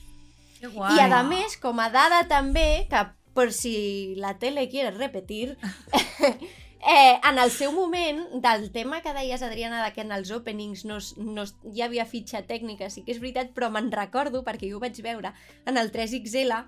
Que 0.61 0.69
guai. 0.69 0.97
I 0.97 1.01
a 1.13 1.23
més, 1.23 1.57
com 1.59 1.79
a 1.81 1.89
dada 1.91 2.23
també, 2.29 2.87
que 2.89 3.07
per 3.35 3.51
si 3.53 4.15
la 4.17 4.35
tele 4.39 4.69
quiere 4.69 4.91
repetir, 4.93 5.57
eh, 6.83 7.21
en 7.29 7.39
el 7.39 7.51
seu 7.51 7.73
moment, 7.73 8.25
del 8.43 8.71
tema 8.73 9.01
que 9.03 9.15
deies, 9.15 9.43
Adriana, 9.43 9.85
de 9.85 9.93
que 9.95 10.03
en 10.03 10.13
els 10.13 10.31
openings 10.35 10.85
no, 10.85 10.99
no 11.17 11.45
hi 11.73 11.83
havia 11.85 12.07
fitxa 12.07 12.43
tècnica, 12.49 12.91
sí 12.91 13.05
que 13.07 13.15
és 13.15 13.21
veritat, 13.23 13.53
però 13.55 13.71
me'n 13.71 13.93
recordo, 13.95 14.43
perquè 14.47 14.71
jo 14.71 14.81
ho 14.81 14.83
vaig 14.83 14.99
veure, 15.05 15.33
en 15.67 15.79
el 15.79 15.93
3XL, 15.95 16.65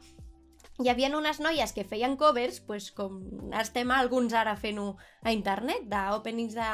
hi 0.83 0.91
havia 0.91 1.11
unes 1.15 1.39
noies 1.39 1.73
que 1.75 1.85
feien 1.87 2.17
covers, 2.19 2.61
pues, 2.61 2.91
com 2.95 3.21
estem 3.55 3.91
alguns 3.95 4.35
ara 4.35 4.57
fent-ho 4.59 4.95
a 5.23 5.35
internet, 5.35 5.87
d'openings 5.91 6.57
de 6.59 6.71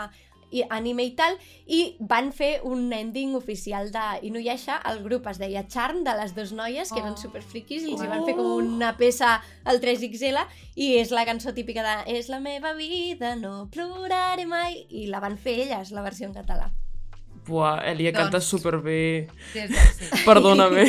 i 0.50 0.64
anime 0.68 1.04
i 1.04 1.14
tal, 1.14 1.36
i 1.66 1.96
van 2.00 2.32
fer 2.32 2.60
un 2.64 2.92
ending 2.92 3.34
oficial 3.38 3.90
de 3.94 4.04
Inuyasha, 4.22 4.80
el 4.90 5.02
grup 5.04 5.26
es 5.30 5.38
deia 5.38 5.66
Charm, 5.68 6.02
de 6.04 6.14
les 6.18 6.34
dues 6.34 6.52
noies, 6.52 6.90
que 6.92 6.98
eren 7.00 7.14
Oh. 7.14 7.16
superfriquis, 7.16 7.82
i 7.84 7.92
els 7.92 8.02
hi 8.02 8.08
van 8.10 8.24
fer 8.26 8.34
com 8.36 8.46
una 8.58 8.96
peça 8.96 9.40
al 9.64 9.80
3XL, 9.80 10.46
i 10.74 10.96
és 10.98 11.10
la 11.10 11.24
cançó 11.24 11.54
típica 11.54 11.82
de 11.82 12.18
És 12.18 12.28
la 12.28 12.40
meva 12.40 12.74
vida, 12.74 13.36
no 13.36 13.68
ploraré 13.70 14.46
mai, 14.46 14.86
i 14.90 15.06
la 15.06 15.20
van 15.20 15.36
fer 15.38 15.60
elles, 15.66 15.90
la 15.92 16.02
versió 16.02 16.26
en 16.26 16.34
català. 16.34 16.70
Buah, 17.46 17.80
Elia, 17.90 18.12
Doncs- 18.12 18.22
cantes 18.30 18.44
superbé. 18.44 19.28
Des 19.54 19.70
de, 19.70 19.76
sí. 19.76 20.08
Perdona-me. 20.28 20.84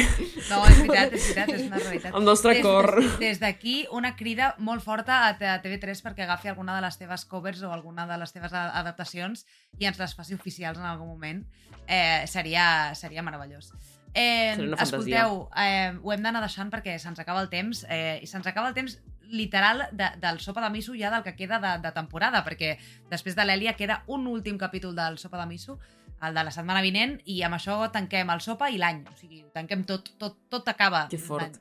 No, 0.50 0.60
és 0.68 0.78
veritat, 0.82 1.14
és 1.16 1.24
veritat, 1.32 1.50
és 1.56 1.64
una 1.68 1.80
realitat. 1.80 2.14
El 2.20 2.26
nostre 2.28 2.54
des, 2.58 2.62
cor. 2.66 2.90
Des, 3.22 3.40
d'aquí, 3.42 3.76
una 3.92 4.16
crida 4.20 4.52
molt 4.60 4.84
forta 4.84 5.22
a, 5.30 5.38
T- 5.40 5.48
a 5.48 5.58
TV3 5.64 6.04
perquè 6.06 6.26
agafi 6.28 6.52
alguna 6.52 6.76
de 6.78 6.84
les 6.86 7.00
teves 7.00 7.26
covers 7.26 7.64
o 7.64 7.72
alguna 7.74 8.06
de 8.10 8.18
les 8.22 8.34
teves 8.36 8.54
adaptacions 8.54 9.46
i 9.80 9.88
ens 9.90 9.98
les 10.02 10.14
faci 10.18 10.36
oficials 10.38 10.78
en 10.78 10.86
algun 10.86 11.08
moment. 11.08 11.42
Eh, 11.88 12.28
seria, 12.28 12.94
seria 12.96 13.24
meravellós. 13.24 13.72
Eh, 14.14 14.52
Seria 14.58 14.68
una 14.68 14.76
fantasia. 14.78 15.24
escolteu, 15.24 15.50
eh, 15.56 15.94
ho 16.04 16.12
hem 16.14 16.22
d'anar 16.22 16.42
deixant 16.44 16.70
perquè 16.70 16.98
se'ns 17.00 17.20
acaba 17.24 17.42
el 17.42 17.50
temps 17.50 17.86
eh, 17.90 18.20
i 18.22 18.28
se'ns 18.28 18.46
acaba 18.46 18.68
el 18.68 18.76
temps 18.76 19.00
literal 19.32 19.86
de, 19.96 20.10
del 20.20 20.42
Sopa 20.44 20.60
de 20.60 20.70
Miso 20.70 20.92
ja 21.00 21.08
del 21.10 21.24
que 21.24 21.38
queda 21.38 21.62
de, 21.64 21.78
de 21.80 21.92
temporada, 21.96 22.42
perquè 22.44 22.74
després 23.10 23.38
de 23.38 23.46
l'Èlia 23.48 23.78
queda 23.80 24.02
un 24.12 24.28
últim 24.28 24.58
capítol 24.60 24.92
del 24.98 25.16
Sopa 25.18 25.40
de 25.40 25.46
Miso, 25.48 25.78
el 26.22 26.34
de 26.36 26.44
la 26.44 26.52
setmana 26.52 26.82
vinent, 26.82 27.20
i 27.26 27.42
amb 27.44 27.56
això 27.58 27.80
tanquem 27.92 28.30
el 28.30 28.42
Sopa 28.42 28.70
i 28.70 28.78
l'any. 28.78 29.04
O 29.12 29.16
sigui, 29.18 29.44
tanquem 29.54 29.84
tot, 29.86 30.12
tot, 30.18 30.38
tot 30.50 30.68
acaba 30.70 31.08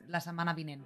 la, 0.07 0.19
setmana 0.21 0.53
vinent. 0.53 0.83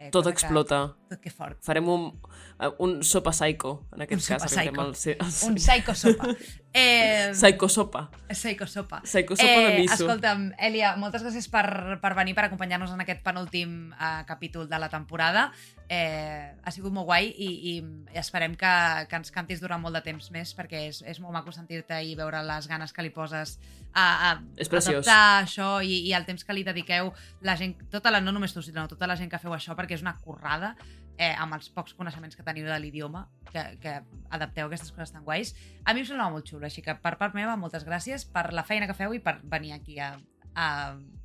Eh, 0.00 0.10
Tot 0.12 0.22
cosa 0.22 0.30
que- 0.30 0.34
explota. 0.38 0.76
Tot 1.10 1.18
que 1.20 1.30
fort. 1.30 1.58
Farem 1.60 1.88
un, 1.90 2.20
eh, 2.60 2.68
un 2.78 3.02
sopa 3.02 3.32
psycho, 3.32 3.88
en 3.92 4.02
aquest 4.02 4.22
Un 4.22 4.36
cas. 4.36 4.42
sopa 4.42 4.48
psycho. 4.62 4.80
Al, 4.80 4.94
se- 4.94 5.16
al, 5.18 5.32
Un 5.50 5.58
psycho 5.58 5.94
sopa. 5.94 6.28
Eh, 6.72 7.32
Psycho 7.32 7.68
sopa. 7.68 8.10
psycho 8.28 8.66
sopa. 8.66 9.00
Psycho 9.02 9.34
sopa 9.36 9.60
de 9.60 9.78
miso. 9.78 9.94
Escolta'm, 9.94 10.52
Elia, 10.60 10.92
moltes 11.00 11.24
gràcies 11.24 11.48
per, 11.48 11.96
per 12.02 12.12
venir, 12.14 12.34
per 12.36 12.44
acompanyar-nos 12.44 12.92
en 12.92 13.00
aquest 13.00 13.22
penúltim 13.24 13.92
eh, 13.92 14.24
capítol 14.28 14.68
de 14.68 14.78
la 14.78 14.90
temporada. 14.92 15.48
Eh, 15.88 16.52
ha 16.62 16.70
sigut 16.70 16.92
molt 16.92 17.08
guai 17.08 17.30
i, 17.32 17.48
i 17.72 17.74
esperem 18.20 18.54
que, 18.60 18.74
que 19.08 19.16
ens 19.16 19.32
cantis 19.32 19.62
durant 19.64 19.80
molt 19.80 19.96
de 19.96 20.04
temps 20.04 20.28
més 20.34 20.52
perquè 20.54 20.84
és, 20.90 21.00
és 21.08 21.20
molt 21.24 21.32
maco 21.32 21.54
sentir-te 21.56 22.02
i 22.04 22.12
veure 22.18 22.44
les 22.44 22.68
ganes 22.68 22.92
que 22.92 23.06
li 23.06 23.10
poses 23.14 23.56
a, 23.94 24.04
a 24.04 24.30
adaptar 24.36 25.20
això 25.40 25.78
i, 25.80 26.02
i 26.10 26.12
el 26.12 26.28
temps 26.28 26.44
que 26.44 26.52
li 26.52 26.66
dediqueu 26.68 27.08
la 27.40 27.56
gent, 27.56 27.78
tota 27.88 28.12
la, 28.12 28.20
no 28.20 28.36
només 28.36 28.52
tu, 28.52 28.60
sinó 28.62 28.84
tota 28.92 29.08
la 29.08 29.16
gent 29.16 29.32
que 29.32 29.40
feu 29.40 29.56
això 29.56 29.72
perquè 29.78 29.96
és 29.96 30.04
una 30.04 30.18
currada 30.20 30.74
eh, 31.18 31.34
amb 31.34 31.58
els 31.58 31.68
pocs 31.74 31.94
coneixements 31.98 32.38
que 32.38 32.46
teniu 32.46 32.66
de 32.70 32.78
l'idioma 32.80 33.26
que, 33.50 33.64
que 33.82 33.98
adapteu 34.30 34.68
aquestes 34.68 34.92
coses 34.94 35.12
tan 35.12 35.26
guais 35.26 35.54
a 35.84 35.92
mi 35.92 36.04
em 36.04 36.08
semblava 36.08 36.32
molt 36.32 36.48
xulo, 36.48 36.64
així 36.68 36.84
que 36.86 36.94
per 37.02 37.16
part 37.20 37.36
meva 37.36 37.58
moltes 37.60 37.84
gràcies 37.84 38.24
per 38.24 38.48
la 38.54 38.64
feina 38.64 38.88
que 38.88 38.96
feu 38.96 39.14
i 39.16 39.20
per 39.22 39.38
venir 39.42 39.74
aquí 39.76 39.98
a, 39.98 40.14
a, 40.54 40.68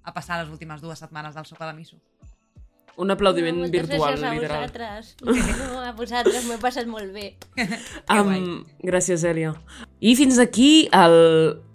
a 0.04 0.16
passar 0.16 0.42
les 0.42 0.52
últimes 0.52 0.82
dues 0.82 1.00
setmanes 1.00 1.38
del 1.38 1.46
Sopa 1.46 1.70
de 1.70 1.78
Miso. 1.78 2.02
Un 2.94 3.10
aplaudiment 3.10 3.58
moltes 3.58 3.74
virtual, 3.74 4.14
gràcies 4.14 4.24
a 4.24 4.34
literal. 4.36 4.66
vosaltres. 4.68 5.16
No, 5.58 5.70
a 5.82 5.94
vosaltres 5.98 6.44
m'ho 6.46 6.58
he 6.60 6.62
passat 6.62 6.90
molt 6.90 7.14
bé. 7.14 7.32
Um, 8.14 8.62
gràcies, 8.86 9.24
Èlia. 9.26 9.56
I 9.98 10.14
fins 10.20 10.38
aquí 10.38 10.90
el 10.94 11.16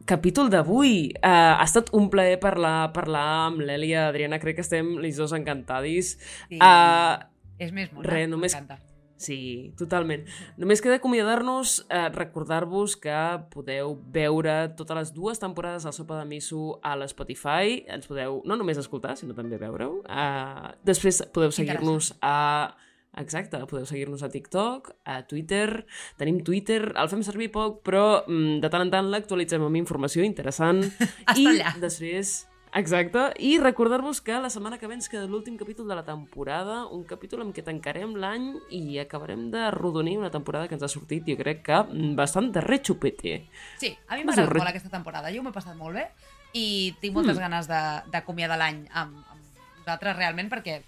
capítol 0.07 0.46
d'avui. 0.52 1.11
Uh, 1.18 1.59
ha 1.59 1.64
estat 1.66 1.90
un 1.96 2.07
plaer 2.12 2.38
parlar, 2.38 2.92
parlar 2.94 3.24
amb 3.48 3.64
l'Èlia. 3.66 4.07
Adriana, 4.12 4.38
crec 4.38 4.61
que 4.61 4.64
estem 4.64 4.94
les 5.02 5.18
dos 5.18 5.35
encantadis. 5.35 6.14
Sí. 6.46 6.61
Uh, 6.62 7.18
és 7.59 7.73
més 7.73 7.92
molt, 7.92 8.07
res, 8.07 8.29
només- 8.29 8.55
m'encanta. 8.55 8.79
Sí, 9.18 9.75
totalment. 9.77 10.23
Només 10.62 10.79
queda 10.81 11.01
acomiadar-nos, 11.01 11.85
eh, 11.90 12.09
recordar-vos 12.14 12.94
que 12.97 13.16
podeu 13.51 13.97
veure 14.14 14.68
totes 14.79 14.97
les 14.97 15.12
dues 15.12 15.40
temporades 15.42 15.83
del 15.83 15.92
Sopa 15.92 16.21
de 16.21 16.25
Miso 16.25 16.79
a 16.87 16.94
l'Spotify. 16.94 17.81
Ens 17.88 18.07
podeu 18.07 18.42
no 18.47 18.55
només 18.55 18.79
escoltar, 18.79 19.16
sinó 19.18 19.35
també 19.35 19.59
veure-ho. 19.59 20.05
Uh, 20.07 20.71
després 20.87 21.25
podeu 21.35 21.51
seguir-nos 21.51 22.12
a... 22.23 22.77
Exacte, 23.18 23.59
podeu 23.66 23.87
seguir-nos 23.88 24.23
a 24.23 24.29
TikTok, 24.31 24.92
a 25.05 25.27
Twitter, 25.27 25.85
tenim 26.21 26.38
Twitter, 26.44 26.92
el 26.94 27.09
fem 27.11 27.25
servir 27.27 27.49
poc, 27.51 27.81
però 27.83 28.23
mm, 28.29 28.61
de 28.62 28.71
tant 28.71 28.85
en 28.85 28.92
tant 28.92 29.09
l'actualitzem 29.11 29.64
amb 29.66 29.81
informació 29.81 30.23
interessant. 30.23 30.85
Està 31.27 31.35
I 31.35 31.49
allà. 31.57 31.75
després... 31.83 32.44
Exacte, 32.74 33.33
i 33.40 33.57
recordar-vos 33.59 34.20
que 34.20 34.37
la 34.38 34.50
setmana 34.50 34.76
que 34.78 34.87
ve 34.87 34.94
ens 34.94 35.09
queda 35.09 35.26
l'últim 35.26 35.57
capítol 35.57 35.88
de 35.88 35.94
la 35.96 36.04
temporada, 36.04 36.85
un 36.92 37.02
capítol 37.09 37.40
amb 37.42 37.54
què 37.57 37.62
tancarem 37.64 38.12
l'any 38.20 38.50
i 38.76 38.98
acabarem 39.00 39.46
de 39.50 39.70
rodonir 39.72 40.18
una 40.18 40.31
temporada 40.31 40.68
que 40.68 40.74
ens 40.76 40.85
ha 40.85 40.88
sortit, 40.92 41.24
jo 41.26 41.37
crec 41.40 41.62
que 41.64 41.78
mm, 41.81 42.12
bastant 42.18 42.50
de 42.52 42.61
rechupete. 42.61 43.46
Sí, 43.81 43.94
a 44.09 44.16
mi 44.16 44.24
m'ha 44.24 44.33
agradat 44.37 44.52
re- 44.52 44.59
molt 44.61 44.70
aquesta 44.74 44.90
temporada. 44.92 45.33
Jo 45.33 45.42
m'ho 45.42 45.50
he 45.50 45.57
passat 45.57 45.76
molt 45.81 45.96
bé 45.96 46.07
i 46.52 46.94
tinc 47.00 47.14
moltes 47.16 47.37
Mm. 47.37 47.40
ganes 47.40 47.68
de- 47.68 48.02
d'acomiadar 48.12 48.59
l'any 48.59 48.85
amb, 48.92 49.16
amb 49.16 49.42
vosaltres 49.81 50.16
realment 50.16 50.50
perquè 50.52 50.83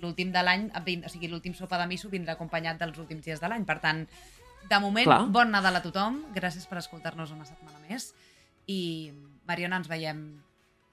l'últim 0.00 0.30
de 0.30 0.42
l'any, 0.42 0.70
o 0.70 1.08
sigui, 1.08 1.26
l'últim 1.28 1.54
sopa 1.54 1.78
de 1.78 1.86
miso 1.88 2.08
vindrà 2.08 2.34
acompanyat 2.34 2.78
dels 2.78 2.98
últims 2.98 3.24
dies 3.24 3.40
de 3.40 3.48
l'any. 3.48 3.64
Per 3.64 3.80
tant, 3.80 4.06
de 4.70 4.78
moment, 4.80 5.04
Clar. 5.04 5.26
bon 5.30 5.50
Nadal 5.50 5.76
a 5.76 5.82
tothom. 5.82 6.22
Gràcies 6.34 6.66
per 6.68 6.78
escoltar-nos 6.78 7.30
una 7.32 7.44
setmana 7.44 7.78
més. 7.88 8.14
I, 8.66 9.10
Mariona, 9.46 9.76
ens 9.78 9.88
veiem 9.88 10.42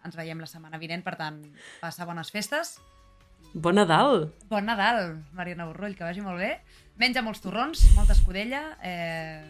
ens 0.04 0.16
veiem 0.20 0.40
la 0.44 0.48
setmana 0.50 0.80
vinent, 0.82 1.04
per 1.06 1.16
tant, 1.20 1.40
passa 1.82 2.06
bones 2.06 2.32
festes. 2.34 2.78
Bon 3.54 3.76
Nadal! 3.76 4.32
Bon 4.50 4.66
Nadal, 4.66 5.20
Mariana 5.38 5.68
Borrull, 5.70 5.96
que 5.96 6.04
vagi 6.04 6.24
molt 6.26 6.42
bé. 6.42 6.56
Menja 6.98 7.22
molts 7.26 7.44
torrons, 7.44 7.86
molta 7.98 8.18
escudella... 8.18 8.66
Eh... 8.82 9.44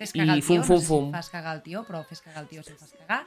Fes 0.00 0.14
cagar 0.16 0.32
I 0.32 0.40
el 0.40 0.46
tio, 0.46 0.62
fum, 0.64 0.78
no 0.80 0.80
sé 0.80 0.86
si 0.88 1.12
fas 1.12 1.28
cagar 1.28 1.52
el 1.58 1.60
tio, 1.60 1.82
però 1.84 1.98
fes 2.08 2.22
cagar 2.24 2.40
el 2.40 2.48
tio 2.48 2.62
si 2.64 2.72
fas 2.72 2.94
cagar. 2.96 3.18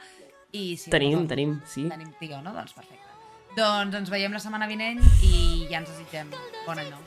I 0.50 0.74
si 0.74 0.90
tenim, 0.90 1.12
no, 1.12 1.20
doncs, 1.20 1.30
tenim, 1.30 1.52
sí. 1.70 1.84
Tenim 1.86 2.10
tio, 2.18 2.40
no? 2.42 2.50
Doncs 2.50 2.74
perfecte. 2.74 3.12
Doncs 3.54 3.94
ens 4.00 4.10
veiem 4.10 4.34
la 4.34 4.40
setmana 4.42 4.66
vinent 4.66 4.98
i 5.22 5.68
ja 5.70 5.78
ens 5.78 5.92
desitgem 5.92 6.32
bon 6.64 6.80
any 6.82 6.90
nou. 6.90 6.98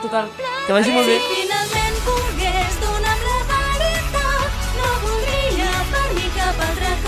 Total, 0.00 0.32
que 0.38 0.72
vagi 0.72 0.94
molt 0.96 1.12
bé. 1.12 1.18
Si 1.20 1.42
finalment 1.42 2.00
pogués 2.06 2.80
donar-me 2.86 3.36
la 3.50 3.60
veritat, 3.82 4.64
no 4.78 4.88
voldria 5.04 5.74
per 5.92 6.06
mi 6.16 6.32
cap 6.38 6.64
altra 6.70 6.94
cosa. 6.94 7.05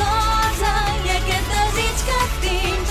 nothing 2.08 2.87